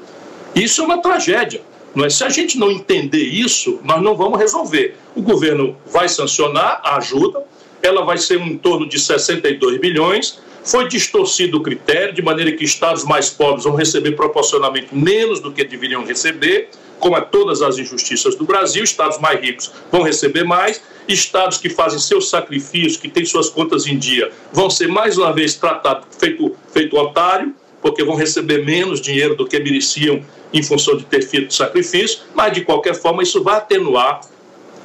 Isso 0.55 0.83
é 0.83 0.85
uma 0.85 1.03
tragédia. 1.03 1.63
Não 1.95 2.05
é? 2.05 2.11
Se 2.11 2.25
a 2.25 2.29
gente 2.29 2.59
não 2.59 2.71
entender 2.71 3.25
isso, 3.25 3.81
nós 3.83 4.01
não 4.01 4.17
vamos 4.17 4.39
resolver. 4.39 4.97
O 5.15 5.21
governo 5.21 5.77
vai 5.87 6.09
sancionar 6.09 6.81
a 6.85 6.97
ajuda, 6.97 7.45
ela 7.83 8.05
vai 8.05 8.17
ser 8.17 8.41
em 8.41 8.57
torno 8.57 8.89
de 8.89 8.99
62 8.99 9.79
bilhões, 9.81 10.41
foi 10.65 10.89
distorcido 10.89 11.59
o 11.59 11.63
critério, 11.63 12.15
de 12.15 12.23
maneira 12.23 12.53
que 12.53 12.65
estados 12.65 13.05
mais 13.05 13.31
pobres 13.31 13.65
vão 13.65 13.75
receber 13.75 14.13
proporcionalmente 14.13 14.95
menos 14.95 15.41
do 15.41 15.53
que 15.53 15.65
deveriam 15.65 16.05
receber, 16.05 16.71
como 16.99 17.17
é 17.17 17.21
todas 17.21 17.63
as 17.63 17.79
injustiças 17.79 18.37
do 18.37 18.45
Brasil. 18.45 18.85
Estados 18.85 19.19
mais 19.19 19.41
ricos 19.41 19.73
vão 19.91 20.03
receber 20.03 20.45
mais, 20.45 20.81
estados 21.09 21.59
que 21.59 21.69
fazem 21.69 21.99
seus 21.99 22.31
sacrifícios, 22.31 22.97
que 22.97 23.09
têm 23.09 23.25
suas 23.25 23.49
contas 23.49 23.87
em 23.87 23.99
dia, 23.99 24.31
vão 24.53 24.71
ser 24.71 24.89
mais 24.89 25.19
uma 25.19 25.33
vez 25.33 25.55
tratados 25.55 26.07
feito, 26.19 26.55
feito 26.73 26.97
otário, 26.97 27.55
porque 27.81 28.05
vão 28.05 28.15
receber 28.15 28.65
menos 28.65 29.01
dinheiro 29.01 29.35
do 29.35 29.45
que 29.45 29.59
mereciam 29.59 30.23
em 30.53 30.63
função 30.63 30.97
de 30.97 31.05
ter 31.05 31.23
feito 31.23 31.53
sacrifício, 31.53 32.21
mas 32.35 32.53
de 32.53 32.61
qualquer 32.61 32.95
forma 32.95 33.23
isso 33.23 33.43
vai 33.43 33.57
atenuar 33.57 34.21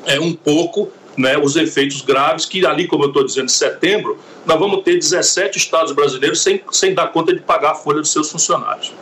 é, 0.06 0.20
um 0.20 0.34
pouco 0.34 0.92
né, 1.18 1.38
os 1.38 1.56
efeitos 1.56 2.02
graves 2.02 2.46
que 2.46 2.66
ali, 2.66 2.88
como 2.88 3.04
eu 3.04 3.08
estou 3.08 3.26
dizendo, 3.26 3.46
em 3.46 3.50
setembro, 3.50 4.20
nós 4.46 4.60
vamos 4.60 4.84
ter 4.84 4.98
17 4.98 5.58
estados 5.58 5.92
brasileiros 5.92 6.42
sem, 6.42 6.62
sem 6.72 6.94
dar 6.94 7.08
conta 7.08 7.34
de 7.34 7.42
pagar 7.42 7.72
a 7.72 7.76
folha 7.76 8.00
dos 8.00 8.12
seus 8.12 8.32
funcionários. 8.32 8.94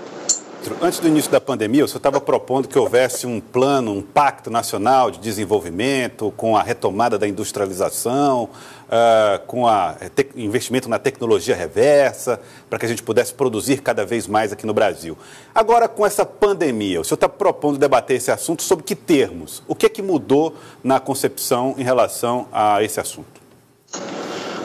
Antes 0.82 1.00
do 1.00 1.08
início 1.08 1.30
da 1.30 1.40
pandemia, 1.40 1.86
o 1.86 1.88
senhor 1.88 1.98
estava 1.98 2.20
propondo 2.20 2.68
que 2.68 2.80
houvesse 2.80 3.28
um 3.28 3.40
plano, 3.40 3.92
um 3.92 4.02
pacto 4.02 4.50
nacional 4.50 5.12
de 5.12 5.20
desenvolvimento 5.20 6.34
com 6.36 6.58
a 6.58 6.64
retomada 6.64 7.20
da 7.20 7.28
industrialização, 7.28 8.50
uh, 8.86 9.46
com 9.46 9.64
o 9.64 9.70
investimento 10.36 10.90
na 10.90 11.00
tecnologia 11.00 11.56
reversa, 11.56 12.40
para 12.70 12.80
que 12.80 12.86
a 12.86 12.90
gente 12.90 13.04
pudesse 13.04 13.34
produzir 13.34 13.82
cada 13.82 14.06
vez 14.06 14.28
mais 14.28 14.52
aqui 14.52 14.66
no 14.66 14.74
Brasil. 14.74 15.18
Agora, 15.54 15.88
com 15.88 16.06
essa 16.06 16.26
pandemia, 16.26 17.02
o 17.02 17.04
senhor 17.04 17.16
está 17.16 17.30
propondo 17.30 17.78
debater 17.78 18.18
esse 18.18 18.32
assunto 18.32 18.64
sobre 18.64 18.84
que 18.84 18.96
termos? 18.96 19.64
O 19.68 19.76
que 19.76 19.86
é 19.86 19.90
que 19.90 20.02
mudou 20.02 20.56
na 20.84 21.00
concepção 21.00 21.76
em 21.78 21.84
relação 21.84 22.48
a 22.52 22.84
esse 22.84 23.00
assunto? 23.00 23.42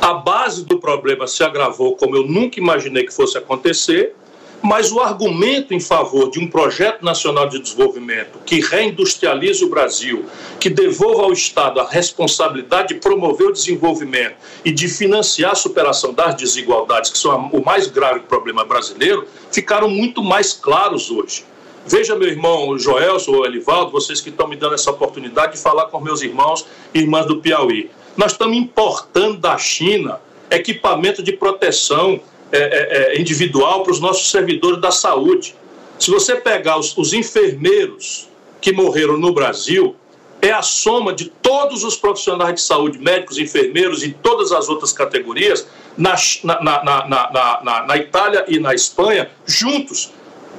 A 0.00 0.14
base 0.14 0.64
do 0.64 0.80
problema 0.80 1.26
se 1.26 1.42
agravou 1.44 1.94
como 1.94 2.16
eu 2.16 2.26
nunca 2.26 2.58
imaginei 2.58 3.04
que 3.04 3.12
fosse 3.12 3.36
acontecer 3.36 4.16
Mas 4.62 4.92
o 4.92 5.00
argumento 5.00 5.72
em 5.72 5.80
favor 5.80 6.30
de 6.30 6.38
um 6.38 6.46
projeto 6.46 7.02
nacional 7.02 7.48
de 7.48 7.58
desenvolvimento 7.58 8.38
que 8.44 8.60
reindustrialize 8.60 9.64
o 9.64 9.70
Brasil, 9.70 10.26
que 10.58 10.68
devolva 10.68 11.22
ao 11.22 11.32
Estado 11.32 11.80
a 11.80 11.88
responsabilidade 11.88 12.94
de 12.94 13.00
promover 13.00 13.48
o 13.48 13.52
desenvolvimento 13.52 14.36
e 14.64 14.70
de 14.70 14.86
financiar 14.86 15.52
a 15.52 15.54
superação 15.54 16.12
das 16.12 16.34
desigualdades, 16.34 17.10
que 17.10 17.18
são 17.18 17.48
o 17.52 17.64
mais 17.64 17.86
grave 17.86 18.20
problema 18.20 18.64
brasileiro, 18.64 19.26
ficaram 19.50 19.88
muito 19.88 20.22
mais 20.22 20.52
claros 20.52 21.10
hoje. 21.10 21.44
Veja, 21.86 22.14
meu 22.14 22.28
irmão 22.28 22.78
Joelson 22.78 23.32
ou 23.32 23.46
Elivaldo, 23.46 23.90
vocês 23.90 24.20
que 24.20 24.28
estão 24.28 24.46
me 24.46 24.56
dando 24.56 24.74
essa 24.74 24.90
oportunidade 24.90 25.52
de 25.52 25.58
falar 25.58 25.86
com 25.86 25.98
meus 25.98 26.20
irmãos 26.20 26.66
e 26.92 26.98
irmãs 26.98 27.24
do 27.24 27.40
Piauí. 27.40 27.90
Nós 28.16 28.32
estamos 28.32 28.56
importando 28.56 29.38
da 29.38 29.56
China 29.56 30.20
equipamento 30.50 31.22
de 31.22 31.32
proteção 31.32 32.20
é, 32.52 32.58
é, 32.58 33.14
é, 33.14 33.20
individual 33.20 33.82
para 33.82 33.92
os 33.92 34.00
nossos 34.00 34.30
servidores 34.30 34.80
da 34.80 34.90
saúde. 34.90 35.54
Se 35.98 36.10
você 36.10 36.34
pegar 36.36 36.78
os, 36.78 36.96
os 36.96 37.12
enfermeiros 37.12 38.28
que 38.60 38.72
morreram 38.72 39.16
no 39.16 39.32
Brasil, 39.32 39.94
é 40.42 40.50
a 40.50 40.62
soma 40.62 41.12
de 41.12 41.26
todos 41.26 41.84
os 41.84 41.96
profissionais 41.96 42.54
de 42.54 42.60
saúde, 42.62 42.98
médicos, 42.98 43.38
enfermeiros 43.38 44.02
e 44.02 44.12
todas 44.12 44.52
as 44.52 44.68
outras 44.68 44.92
categorias, 44.92 45.66
na, 45.96 46.14
na, 46.42 46.62
na, 46.62 47.62
na, 47.62 47.86
na 47.86 47.96
Itália 47.96 48.44
e 48.48 48.58
na 48.58 48.74
Espanha, 48.74 49.30
juntos, 49.44 50.12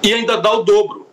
e 0.04 0.14
ainda 0.14 0.38
dá 0.38 0.52
o 0.54 0.64
dobro. 0.64 1.08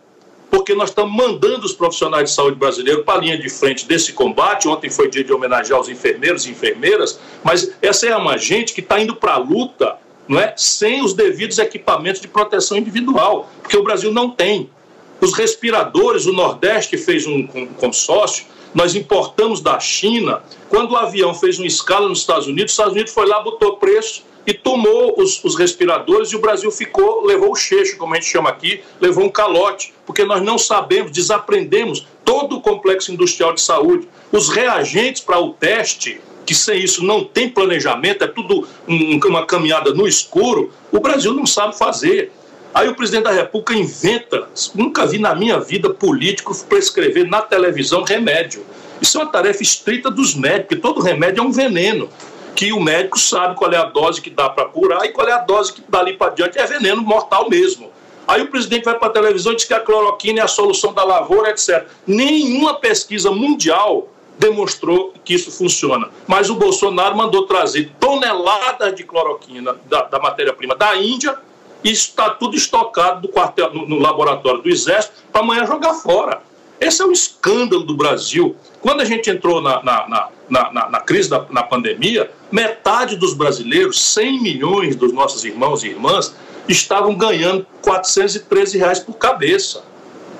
Porque 0.51 0.73
nós 0.73 0.89
estamos 0.89 1.15
mandando 1.15 1.65
os 1.65 1.73
profissionais 1.73 2.29
de 2.29 2.35
saúde 2.35 2.57
brasileiros 2.57 3.03
para 3.03 3.19
a 3.19 3.21
linha 3.21 3.37
de 3.37 3.49
frente 3.49 3.85
desse 3.85 4.13
combate. 4.13 4.67
Ontem 4.67 4.89
foi 4.89 5.09
dia 5.09 5.23
de 5.23 5.31
homenagear 5.31 5.79
os 5.79 5.89
enfermeiros 5.89 6.45
e 6.45 6.51
enfermeiras, 6.51 7.19
mas 7.43 7.71
essa 7.81 8.07
é 8.07 8.15
uma 8.15 8.37
gente 8.37 8.73
que 8.73 8.81
está 8.81 8.99
indo 8.99 9.15
para 9.15 9.33
a 9.33 9.37
luta 9.37 9.97
não 10.29 10.39
é? 10.39 10.53
sem 10.55 11.03
os 11.03 11.13
devidos 11.13 11.57
equipamentos 11.57 12.21
de 12.21 12.27
proteção 12.27 12.77
individual, 12.77 13.49
porque 13.63 13.75
o 13.75 13.83
Brasil 13.83 14.13
não 14.13 14.29
tem. 14.29 14.69
Os 15.19 15.33
respiradores, 15.33 16.27
o 16.27 16.31
Nordeste 16.31 16.97
fez 16.97 17.25
um, 17.25 17.47
consórcio, 17.77 18.45
nós 18.73 18.93
importamos 18.93 19.59
da 19.59 19.79
China. 19.79 20.43
Quando 20.69 20.91
o 20.91 20.95
avião 20.95 21.33
fez 21.33 21.57
uma 21.57 21.67
escala 21.67 22.07
nos 22.07 22.19
Estados 22.19 22.45
Unidos, 22.45 22.71
os 22.71 22.73
Estados 22.73 22.93
Unidos 22.93 23.11
foi 23.11 23.25
lá, 23.25 23.41
botou 23.41 23.77
preço 23.77 24.23
e 24.45 24.53
tomou 24.53 25.15
os, 25.17 25.43
os, 25.43 25.55
respiradores 25.55 26.29
e 26.29 26.35
o 26.35 26.39
Brasil 26.39 26.71
ficou, 26.71 27.25
levou 27.25 27.51
o 27.51 27.55
cheixo, 27.55 27.97
como 27.97 28.13
a 28.13 28.17
gente 28.17 28.29
chama 28.29 28.49
aqui, 28.49 28.81
levou 29.01 29.25
um 29.25 29.29
calote, 29.29 29.93
porque 30.05 30.23
nós 30.23 30.41
não 30.41 30.57
sabemos, 30.57 31.11
desaprendemos 31.11 32.07
todo 32.23 32.55
o 32.55 32.61
complexo 32.61 33.11
industrial 33.11 33.53
de 33.53 33.61
saúde. 33.61 34.07
Os 34.31 34.47
reagentes 34.49 35.21
para 35.21 35.39
o 35.39 35.53
teste 35.53 36.21
que 36.45 36.55
sem 36.55 36.79
isso 36.79 37.03
não 37.05 37.23
tem 37.23 37.49
planejamento, 37.49 38.23
é 38.23 38.27
tudo 38.27 38.67
um, 38.87 39.19
uma 39.27 39.45
caminhada 39.45 39.93
no 39.93 40.07
escuro, 40.07 40.71
o 40.91 40.99
Brasil 40.99 41.33
não 41.33 41.45
sabe 41.45 41.77
fazer. 41.77 42.31
Aí 42.73 42.87
o 42.87 42.95
presidente 42.95 43.23
da 43.23 43.31
República 43.31 43.73
inventa, 43.73 44.47
nunca 44.75 45.05
vi 45.05 45.17
na 45.17 45.33
minha 45.33 45.59
vida 45.59 45.89
político 45.89 46.55
prescrever 46.65 47.27
na 47.27 47.41
televisão 47.41 48.03
remédio. 48.03 48.63
Isso 49.01 49.17
é 49.17 49.23
uma 49.23 49.31
tarefa 49.31 49.63
estrita 49.63 50.11
dos 50.11 50.35
médicos, 50.35 50.67
porque 50.67 50.75
todo 50.75 51.01
remédio 51.01 51.41
é 51.41 51.43
um 51.43 51.51
veneno, 51.51 52.09
que 52.55 52.71
o 52.73 52.79
médico 52.79 53.17
sabe 53.19 53.55
qual 53.55 53.71
é 53.71 53.77
a 53.77 53.85
dose 53.85 54.21
que 54.21 54.29
dá 54.29 54.49
para 54.49 54.65
curar 54.65 55.05
e 55.05 55.09
qual 55.09 55.27
é 55.27 55.31
a 55.31 55.39
dose 55.39 55.73
que 55.73 55.81
dali 55.87 56.13
para 56.13 56.33
diante 56.33 56.59
é 56.59 56.65
veneno 56.65 57.01
mortal 57.01 57.49
mesmo. 57.49 57.89
Aí 58.27 58.43
o 58.43 58.47
presidente 58.47 58.85
vai 58.85 58.93
para 58.93 59.07
a 59.07 59.11
televisão 59.11 59.53
e 59.53 59.55
diz 59.55 59.65
que 59.65 59.73
a 59.73 59.79
cloroquina 59.79 60.41
é 60.41 60.43
a 60.43 60.47
solução 60.47 60.93
da 60.93 61.03
lavoura, 61.03 61.49
etc. 61.49 61.87
Nenhuma 62.05 62.75
pesquisa 62.75 63.31
mundial 63.31 64.07
demonstrou 64.39 65.13
que 65.23 65.33
isso 65.33 65.51
funciona. 65.51 66.09
Mas 66.25 66.49
o 66.49 66.55
Bolsonaro 66.55 67.15
mandou 67.15 67.45
trazer 67.45 67.91
toneladas 67.99 68.95
de 68.95 69.03
cloroquina 69.03 69.75
da, 69.87 70.03
da 70.03 70.17
matéria-prima 70.17 70.75
da 70.75 70.95
Índia 70.95 71.37
e 71.83 71.91
está 71.91 72.29
tudo 72.29 72.55
estocado 72.55 73.21
do 73.21 73.27
quartel, 73.27 73.73
no, 73.73 73.85
no 73.85 73.99
laboratório 73.99 74.61
do 74.61 74.69
Exército 74.69 75.13
para 75.31 75.41
amanhã 75.41 75.65
jogar 75.65 75.93
fora. 75.93 76.41
Esse 76.79 77.01
é 77.01 77.05
o 77.05 77.11
escândalo 77.11 77.83
do 77.83 77.95
Brasil. 77.95 78.55
Quando 78.79 79.01
a 79.01 79.05
gente 79.05 79.29
entrou 79.29 79.61
na, 79.61 79.83
na, 79.83 80.29
na, 80.49 80.71
na, 80.71 80.89
na 80.89 80.99
crise 81.01 81.29
da 81.29 81.45
na 81.49 81.61
pandemia, 81.61 82.31
metade 82.49 83.17
dos 83.17 83.33
brasileiros, 83.33 84.01
100 84.01 84.41
milhões 84.41 84.95
dos 84.95 85.11
nossos 85.11 85.43
irmãos 85.43 85.83
e 85.83 85.89
irmãs, 85.89 86.33
estavam 86.69 87.13
ganhando 87.15 87.67
413 87.81 88.77
reais 88.77 88.99
por 88.99 89.15
cabeça. 89.15 89.83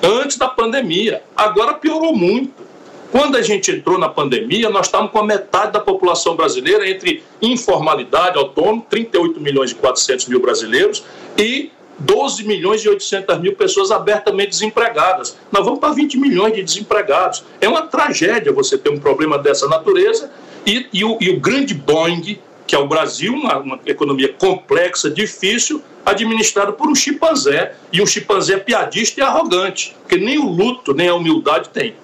Antes 0.01 0.38
da 0.38 0.48
pandemia. 0.48 1.22
Agora 1.36 1.74
piorou 1.74 2.15
muito. 2.15 2.68
Quando 3.12 3.38
a 3.38 3.42
gente 3.42 3.72
entrou 3.72 3.98
na 3.98 4.08
pandemia, 4.08 4.69
nós 4.69 4.86
estávamos 4.86 5.12
com 5.12 5.19
a 5.19 5.26
metade 5.26 5.74
da 5.74 5.80
população 5.80 6.36
brasileira 6.36 6.88
entre 6.88 7.24
informalidade, 7.41 8.38
autônomo, 8.38 8.86
38 8.88 9.39
milhões 9.41 9.72
e 9.72 9.76
400 9.76 10.28
mil 10.28 10.39
brasileiros, 10.39 11.04
e 11.36 11.72
12 11.98 12.45
milhões 12.45 12.82
e 12.82 12.89
800 12.89 13.39
mil 13.39 13.56
pessoas 13.56 13.89
abertamente 13.89 14.50
desempregadas. 14.50 15.36
Nós 15.52 15.65
vamos 15.65 15.80
para 15.80 15.91
20 15.91 16.17
milhões 16.17 16.54
de 16.54 16.63
desempregados. 16.63 17.43
É 17.60 17.67
uma 17.67 17.82
tragédia 17.82 18.54
você 18.54 18.78
ter 18.78 18.89
um 18.89 19.00
problema 19.00 19.39
dessa 19.39 19.67
natureza 19.67 20.32
e, 20.65 20.86
e, 20.93 21.04
o, 21.04 21.17
e 21.19 21.30
o, 21.32 21.39
grande 21.39 21.74
Boeing, 21.74 22.39
que 22.67 22.76
é 22.76 22.78
o 22.78 22.88
Brasil, 22.88 23.34
uma, 23.34 23.58
uma, 23.58 23.80
economia 23.88 24.32
complexa, 24.32 25.10
difícil, 25.10 25.82
administrado 26.06 26.74
por 26.74 26.88
um 26.88 26.95
chimpanzé, 26.95 27.74
e 27.91 28.02
um 28.02 28.06
chimpanzé 28.06 28.58
piadista 28.58 29.19
e 29.19 29.24
arrogante, 29.24 29.95
porque 30.02 30.17
nem 30.17 30.38
o 30.38 30.48
luto, 30.48 30.93
nem 30.93 31.10
a 31.10 31.15
humildade 31.15 31.69
tem. 31.69 31.95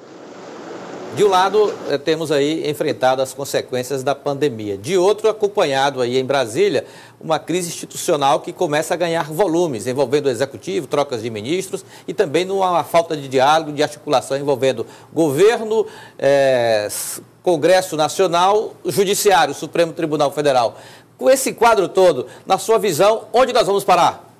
De 1.15 1.23
um 1.23 1.29
lado, 1.29 1.73
eh, 1.87 1.97
temos 1.97 2.29
aí 2.29 2.69
enfrentado 2.69 3.21
as 3.21 3.33
consequências 3.33 4.03
da 4.03 4.13
pandemia. 4.13 4.77
De 4.77 4.97
outro, 4.97 5.29
acompanhado 5.29 6.01
aí 6.01 6.17
em 6.17 6.25
Brasília, 6.25 6.85
uma 7.21 7.39
crise 7.39 7.69
institucional 7.69 8.41
que 8.41 8.51
começa 8.51 8.93
a 8.93 8.97
ganhar 8.97 9.31
volumes, 9.31 9.87
envolvendo 9.87 10.25
o 10.25 10.29
executivo, 10.29 10.87
trocas 10.87 11.21
de 11.21 11.29
ministros 11.29 11.85
e 12.05 12.13
também 12.13 12.43
numa 12.43 12.83
falta 12.83 13.15
de 13.15 13.29
diálogo, 13.29 13.71
de 13.71 13.81
articulação 13.81 14.35
envolvendo 14.35 14.85
governo, 15.13 15.87
é, 16.19 16.89
Congresso 17.41 17.95
Nacional, 17.95 18.73
Judiciário, 18.83 19.53
Supremo 19.53 19.93
Tribunal 19.93 20.33
Federal. 20.33 20.77
Com 21.17 21.29
esse 21.29 21.53
quadro 21.53 21.87
todo, 21.87 22.27
na 22.45 22.57
sua 22.57 22.77
visão, 22.77 23.29
onde 23.31 23.53
nós 23.53 23.65
vamos 23.65 23.85
parar? 23.85 24.35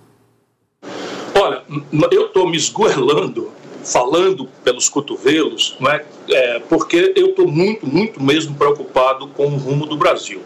Olha, 1.33 1.63
eu 2.11 2.25
estou 2.25 2.49
me 2.49 2.57
esgoelando 2.57 3.49
falando 3.86 4.50
pelos 4.63 4.89
cotovelos, 4.89 5.78
não 5.80 5.91
é? 5.91 6.04
é 6.30 6.60
porque 6.60 7.13
eu 7.15 7.28
estou 7.28 7.48
muito, 7.48 7.88
muito 7.88 8.21
mesmo 8.21 8.56
preocupado 8.56 9.28
com 9.28 9.45
o 9.45 9.58
rumo 9.58 9.86
do 9.86 9.95
Brasil. 9.95 10.41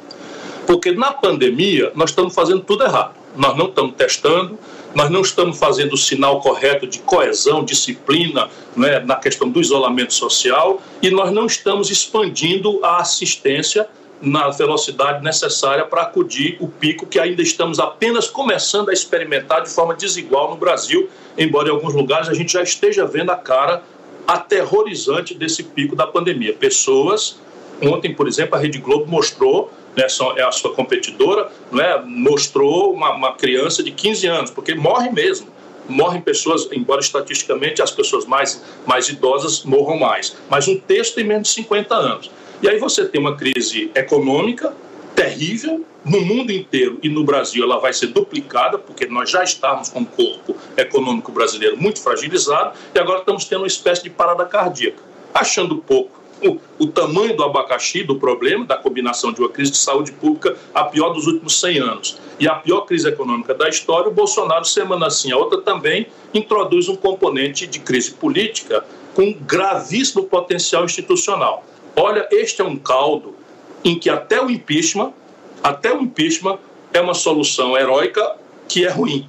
Porque 0.68 0.92
na 0.92 1.12
pandemia 1.12 1.92
nós 1.96 2.12
estamos 2.12 2.36
fazendo 2.36 2.62
tudo 2.62 2.84
errado. 2.84 3.16
Nós 3.36 3.58
não 3.58 3.68
estamos 3.68 3.96
testando, 3.96 4.60
nós 4.94 5.10
não 5.10 5.22
estamos 5.22 5.58
fazendo 5.58 5.94
o 5.94 5.98
sinal 5.98 6.42
correto 6.42 6.86
de 6.86 7.00
coesão, 7.00 7.64
disciplina 7.64 8.50
é, 8.78 9.00
na 9.00 9.16
questão 9.16 9.50
do 9.50 9.62
isolamento 9.62 10.14
social 10.14 10.82
e 11.02 11.10
nós 11.10 11.32
não 11.32 11.46
estamos 11.46 11.90
expandindo 11.90 12.80
a 12.84 12.98
assistência 12.98 13.88
na 14.22 14.50
velocidade 14.50 15.24
necessária 15.24 15.86
para 15.86 16.02
acudir 16.02 16.58
o 16.60 16.68
pico 16.68 17.06
que 17.06 17.20
ainda 17.20 17.42
estamos 17.42 17.80
apenas 17.80 18.28
começando 18.28 18.90
a 18.90 18.94
experimentar 18.94 19.64
de 19.64 19.70
forma 19.70 19.94
desigual 19.94 20.50
no 20.50 20.58
Brasil, 20.58 21.10
embora 21.38 21.70
em 21.70 21.72
alguns 21.72 21.94
lugares 21.94 22.28
a 22.28 22.34
gente 22.34 22.54
já 22.54 22.62
esteja 22.62 23.06
vendo 23.06 23.32
a 23.32 23.36
cara 23.36 23.82
aterrorizante 24.28 25.34
desse 25.34 25.64
pico 25.64 25.96
da 25.96 26.06
pandemia. 26.06 26.54
Pessoas, 26.54 27.40
ontem, 27.82 28.14
por 28.14 28.28
exemplo, 28.28 28.56
a 28.56 28.60
Rede 28.60 28.78
Globo 28.78 29.10
mostrou, 29.10 29.72
né, 29.96 30.06
é 30.36 30.44
a 30.44 30.52
sua 30.52 30.74
competidora, 30.74 31.50
né, 31.72 32.02
mostrou 32.06 32.94
uma, 32.94 33.16
uma 33.16 33.34
criança 33.34 33.82
de 33.82 33.92
15 33.92 34.28
anos, 34.28 34.52
porque 34.52 34.76
morre 34.76 35.10
mesmo 35.10 35.60
morrem 35.90 36.22
pessoas, 36.22 36.68
embora 36.72 37.02
estatisticamente 37.02 37.82
as 37.82 37.90
pessoas 37.90 38.26
mais, 38.26 38.64
mais 38.86 39.10
idosas 39.10 39.64
morram 39.64 39.98
mais, 39.98 40.38
mas 40.48 40.68
um 40.68 40.80
texto 40.80 41.16
tem 41.16 41.24
menos 41.24 41.48
de 41.48 41.54
50 41.56 41.96
anos. 41.96 42.32
E 42.62 42.68
aí 42.68 42.78
você 42.78 43.06
tem 43.06 43.22
uma 43.22 43.38
crise 43.38 43.90
econômica 43.96 44.74
terrível 45.16 45.86
no 46.04 46.22
mundo 46.22 46.52
inteiro 46.52 47.00
e 47.02 47.10
no 47.10 47.24
Brasil 47.24 47.64
ela 47.64 47.80
vai 47.80 47.94
ser 47.94 48.08
duplicada, 48.08 48.78
porque 48.78 49.06
nós 49.06 49.30
já 49.30 49.44
estávamos 49.44 49.90
com 49.90 50.02
o 50.02 50.06
corpo 50.06 50.56
econômico 50.76 51.32
brasileiro 51.32 51.78
muito 51.78 52.02
fragilizado 52.02 52.78
e 52.94 53.00
agora 53.00 53.20
estamos 53.20 53.46
tendo 53.46 53.62
uma 53.62 53.68
espécie 53.68 54.04
de 54.04 54.10
parada 54.10 54.46
cardíaca. 54.46 55.02
Achando 55.34 55.78
pouco 55.78 56.20
o, 56.42 56.58
o, 56.78 56.88
tamanho 56.88 57.36
do 57.36 57.44
abacaxi, 57.44 58.04
do 58.04 58.16
problema, 58.16 58.66
da 58.66 58.78
combinação 58.78 59.32
de 59.32 59.40
uma 59.40 59.50
crise 59.50 59.72
de 59.72 59.78
saúde 59.78 60.12
pública, 60.12 60.56
a 60.74 60.86
pior 60.86 61.10
dos 61.10 61.28
últimos 61.28 61.60
100 61.60 61.80
anos, 61.80 62.18
e 62.40 62.48
a 62.48 62.56
pior 62.56 62.82
crise 62.82 63.08
econômica 63.08 63.54
da 63.54 63.68
história, 63.68 64.10
o 64.10 64.14
Bolsonaro, 64.14 64.66
semana 64.66 65.08
assim 65.08 65.32
a 65.32 65.38
outra, 65.38 65.62
também 65.62 66.08
introduz 66.34 66.88
um 66.88 66.96
componente 66.96 67.68
de 67.68 67.80
crise 67.80 68.12
política 68.12 68.86
com 69.14 69.34
gravíssimo 69.34 70.24
potencial 70.24 70.86
institucional. 70.86 71.66
Olha, 71.96 72.28
este 72.32 72.62
é 72.62 72.66
um 72.66 72.78
caldo 72.78 73.36
em 73.84 73.98
que 73.98 74.10
até 74.10 74.42
o 74.44 74.50
impeachment, 74.50 75.14
até 75.64 75.94
o 75.94 76.02
impeachment 76.02 76.60
é 76.94 77.02
uma 77.02 77.14
solução 77.14 77.78
heróica 77.78 78.36
que 78.68 78.86
é 78.86 78.90
ruim. 78.90 79.28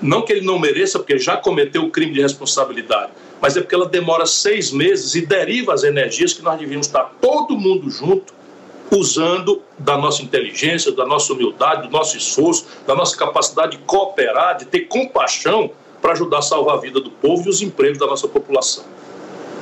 Não 0.00 0.22
que 0.22 0.32
ele 0.32 0.46
não 0.46 0.58
mereça, 0.58 0.98
porque 0.98 1.18
já 1.18 1.36
cometeu 1.36 1.84
o 1.84 1.90
crime 1.90 2.12
de 2.12 2.22
responsabilidade, 2.22 3.12
mas 3.40 3.56
é 3.56 3.60
porque 3.60 3.74
ela 3.74 3.86
demora 3.86 4.24
seis 4.26 4.70
meses 4.70 5.14
e 5.14 5.26
deriva 5.26 5.74
as 5.74 5.84
energias 5.84 6.32
que 6.32 6.42
nós 6.42 6.58
devíamos 6.58 6.86
estar 6.86 7.04
todo 7.20 7.58
mundo 7.58 7.90
junto, 7.90 8.32
usando 8.90 9.62
da 9.78 9.96
nossa 9.96 10.22
inteligência, 10.22 10.90
da 10.92 11.06
nossa 11.06 11.32
humildade, 11.32 11.86
do 11.86 11.90
nosso 11.90 12.16
esforço, 12.16 12.66
da 12.86 12.94
nossa 12.94 13.16
capacidade 13.16 13.76
de 13.76 13.82
cooperar, 13.84 14.56
de 14.56 14.64
ter 14.64 14.80
compaixão 14.80 15.70
para 16.00 16.12
ajudar 16.12 16.38
a 16.38 16.42
salvar 16.42 16.76
a 16.76 16.80
vida 16.80 17.00
do 17.00 17.10
povo 17.10 17.46
e 17.46 17.48
os 17.50 17.62
empregos 17.62 17.98
da 17.98 18.06
nossa 18.06 18.26
população. 18.26 18.84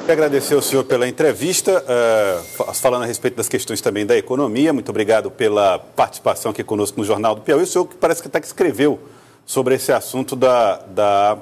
Quero 0.09 0.23
agradecer 0.23 0.55
ao 0.55 0.63
senhor 0.63 0.85
pela 0.85 1.07
entrevista, 1.07 1.85
uh, 1.85 2.73
falando 2.73 3.03
a 3.03 3.05
respeito 3.05 3.37
das 3.37 3.47
questões 3.47 3.83
também 3.83 4.07
da 4.07 4.17
economia. 4.17 4.73
Muito 4.73 4.89
obrigado 4.89 5.31
pela 5.31 5.79
participação 5.79 6.51
aqui 6.51 6.65
conosco 6.65 6.99
no 6.99 7.05
Jornal 7.05 7.35
do 7.35 7.43
Piauí. 7.43 7.65
O 7.65 7.67
senhor 7.67 7.85
que 7.85 7.95
parece 7.95 8.23
que 8.23 8.29
até 8.29 8.41
que 8.41 8.47
escreveu 8.47 8.99
sobre 9.45 9.75
esse 9.75 9.93
assunto 9.93 10.35
da, 10.35 10.77
da 10.79 11.39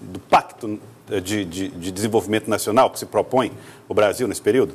do 0.00 0.18
Pacto 0.18 0.80
de, 1.22 1.44
de, 1.44 1.68
de 1.68 1.92
Desenvolvimento 1.92 2.50
Nacional 2.50 2.90
que 2.90 2.98
se 2.98 3.06
propõe 3.06 3.52
o 3.88 3.94
Brasil 3.94 4.26
nesse 4.26 4.42
período. 4.42 4.74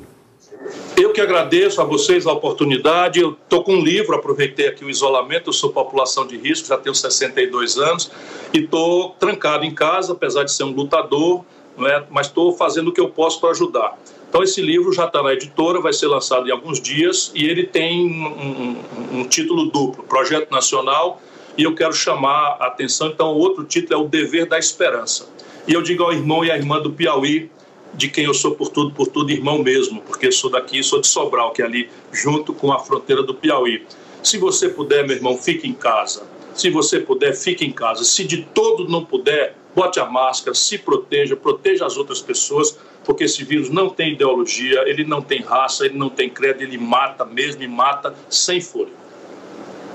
Eu 0.96 1.12
que 1.12 1.20
agradeço 1.20 1.82
a 1.82 1.84
vocês 1.84 2.26
a 2.26 2.32
oportunidade. 2.32 3.20
Eu 3.20 3.32
estou 3.32 3.62
com 3.62 3.74
um 3.74 3.82
livro, 3.82 4.16
aproveitei 4.16 4.66
aqui 4.66 4.82
o 4.82 4.88
isolamento. 4.88 5.50
Eu 5.50 5.52
sou 5.52 5.70
população 5.70 6.26
de 6.26 6.38
risco, 6.38 6.68
já 6.68 6.78
tenho 6.78 6.94
62 6.94 7.76
anos 7.76 8.10
e 8.54 8.60
estou 8.60 9.10
trancado 9.20 9.66
em 9.66 9.74
casa, 9.74 10.14
apesar 10.14 10.44
de 10.44 10.52
ser 10.52 10.64
um 10.64 10.70
lutador 10.70 11.44
é? 11.88 12.04
mas 12.10 12.26
estou 12.26 12.52
fazendo 12.52 12.88
o 12.88 12.92
que 12.92 13.00
eu 13.00 13.08
posso 13.08 13.40
para 13.40 13.50
ajudar. 13.50 13.98
Então, 14.28 14.42
esse 14.42 14.60
livro 14.62 14.92
já 14.92 15.06
está 15.06 15.22
na 15.22 15.32
editora, 15.32 15.80
vai 15.80 15.92
ser 15.92 16.06
lançado 16.06 16.48
em 16.48 16.52
alguns 16.52 16.80
dias 16.80 17.32
e 17.34 17.46
ele 17.46 17.64
tem 17.64 18.06
um, 18.06 18.26
um, 18.26 19.20
um 19.20 19.24
título 19.24 19.66
duplo: 19.66 20.04
Projeto 20.04 20.50
Nacional. 20.50 21.20
E 21.58 21.64
eu 21.64 21.74
quero 21.74 21.92
chamar 21.92 22.56
a 22.60 22.68
atenção, 22.68 23.08
então, 23.08 23.34
o 23.34 23.38
outro 23.38 23.64
título 23.64 24.00
é 24.00 24.04
O 24.04 24.08
Dever 24.08 24.48
da 24.48 24.58
Esperança. 24.58 25.28
E 25.66 25.72
eu 25.72 25.82
digo 25.82 26.04
ao 26.04 26.12
irmão 26.12 26.44
e 26.44 26.50
à 26.50 26.56
irmã 26.56 26.80
do 26.80 26.92
Piauí, 26.92 27.50
de 27.92 28.08
quem 28.08 28.24
eu 28.24 28.32
sou 28.32 28.54
por 28.54 28.68
tudo, 28.68 28.92
por 28.92 29.08
tudo 29.08 29.30
irmão 29.30 29.58
mesmo, 29.58 30.00
porque 30.02 30.30
sou 30.30 30.48
daqui, 30.48 30.82
sou 30.82 31.00
de 31.00 31.08
Sobral, 31.08 31.52
que 31.52 31.60
é 31.60 31.64
ali 31.64 31.90
junto 32.12 32.54
com 32.54 32.72
a 32.72 32.78
fronteira 32.78 33.22
do 33.22 33.34
Piauí. 33.34 33.84
Se 34.22 34.38
você 34.38 34.68
puder, 34.68 35.06
meu 35.06 35.16
irmão, 35.16 35.36
fique 35.36 35.68
em 35.68 35.72
casa. 35.72 36.22
Se 36.54 36.70
você 36.70 37.00
puder, 37.00 37.34
fique 37.34 37.64
em 37.64 37.72
casa. 37.72 38.04
Se 38.04 38.24
de 38.24 38.42
todo 38.42 38.88
não 38.88 39.04
puder, 39.04 39.56
bote 39.74 40.00
a 40.00 40.06
máscara, 40.06 40.54
se 40.54 40.78
proteja, 40.78 41.36
proteja 41.36 41.86
as 41.86 41.96
outras 41.96 42.20
pessoas, 42.20 42.78
porque 43.04 43.24
esse 43.24 43.44
vírus 43.44 43.70
não 43.70 43.88
tem 43.88 44.12
ideologia, 44.12 44.82
ele 44.86 45.04
não 45.04 45.22
tem 45.22 45.40
raça, 45.42 45.86
ele 45.86 45.96
não 45.96 46.08
tem 46.08 46.28
credo, 46.28 46.62
ele 46.62 46.78
mata 46.78 47.24
mesmo 47.24 47.62
e 47.62 47.68
mata 47.68 48.14
sem 48.28 48.60
fôlego. 48.60 49.00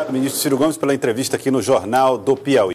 Ministro 0.10 0.42
Ciro 0.42 0.58
Gomes, 0.58 0.78
pela 0.78 0.94
entrevista 0.94 1.38
aqui 1.38 1.50
no 1.50 1.62
Jornal 1.62 2.18
do 2.18 2.36
Piauí. 2.36 2.74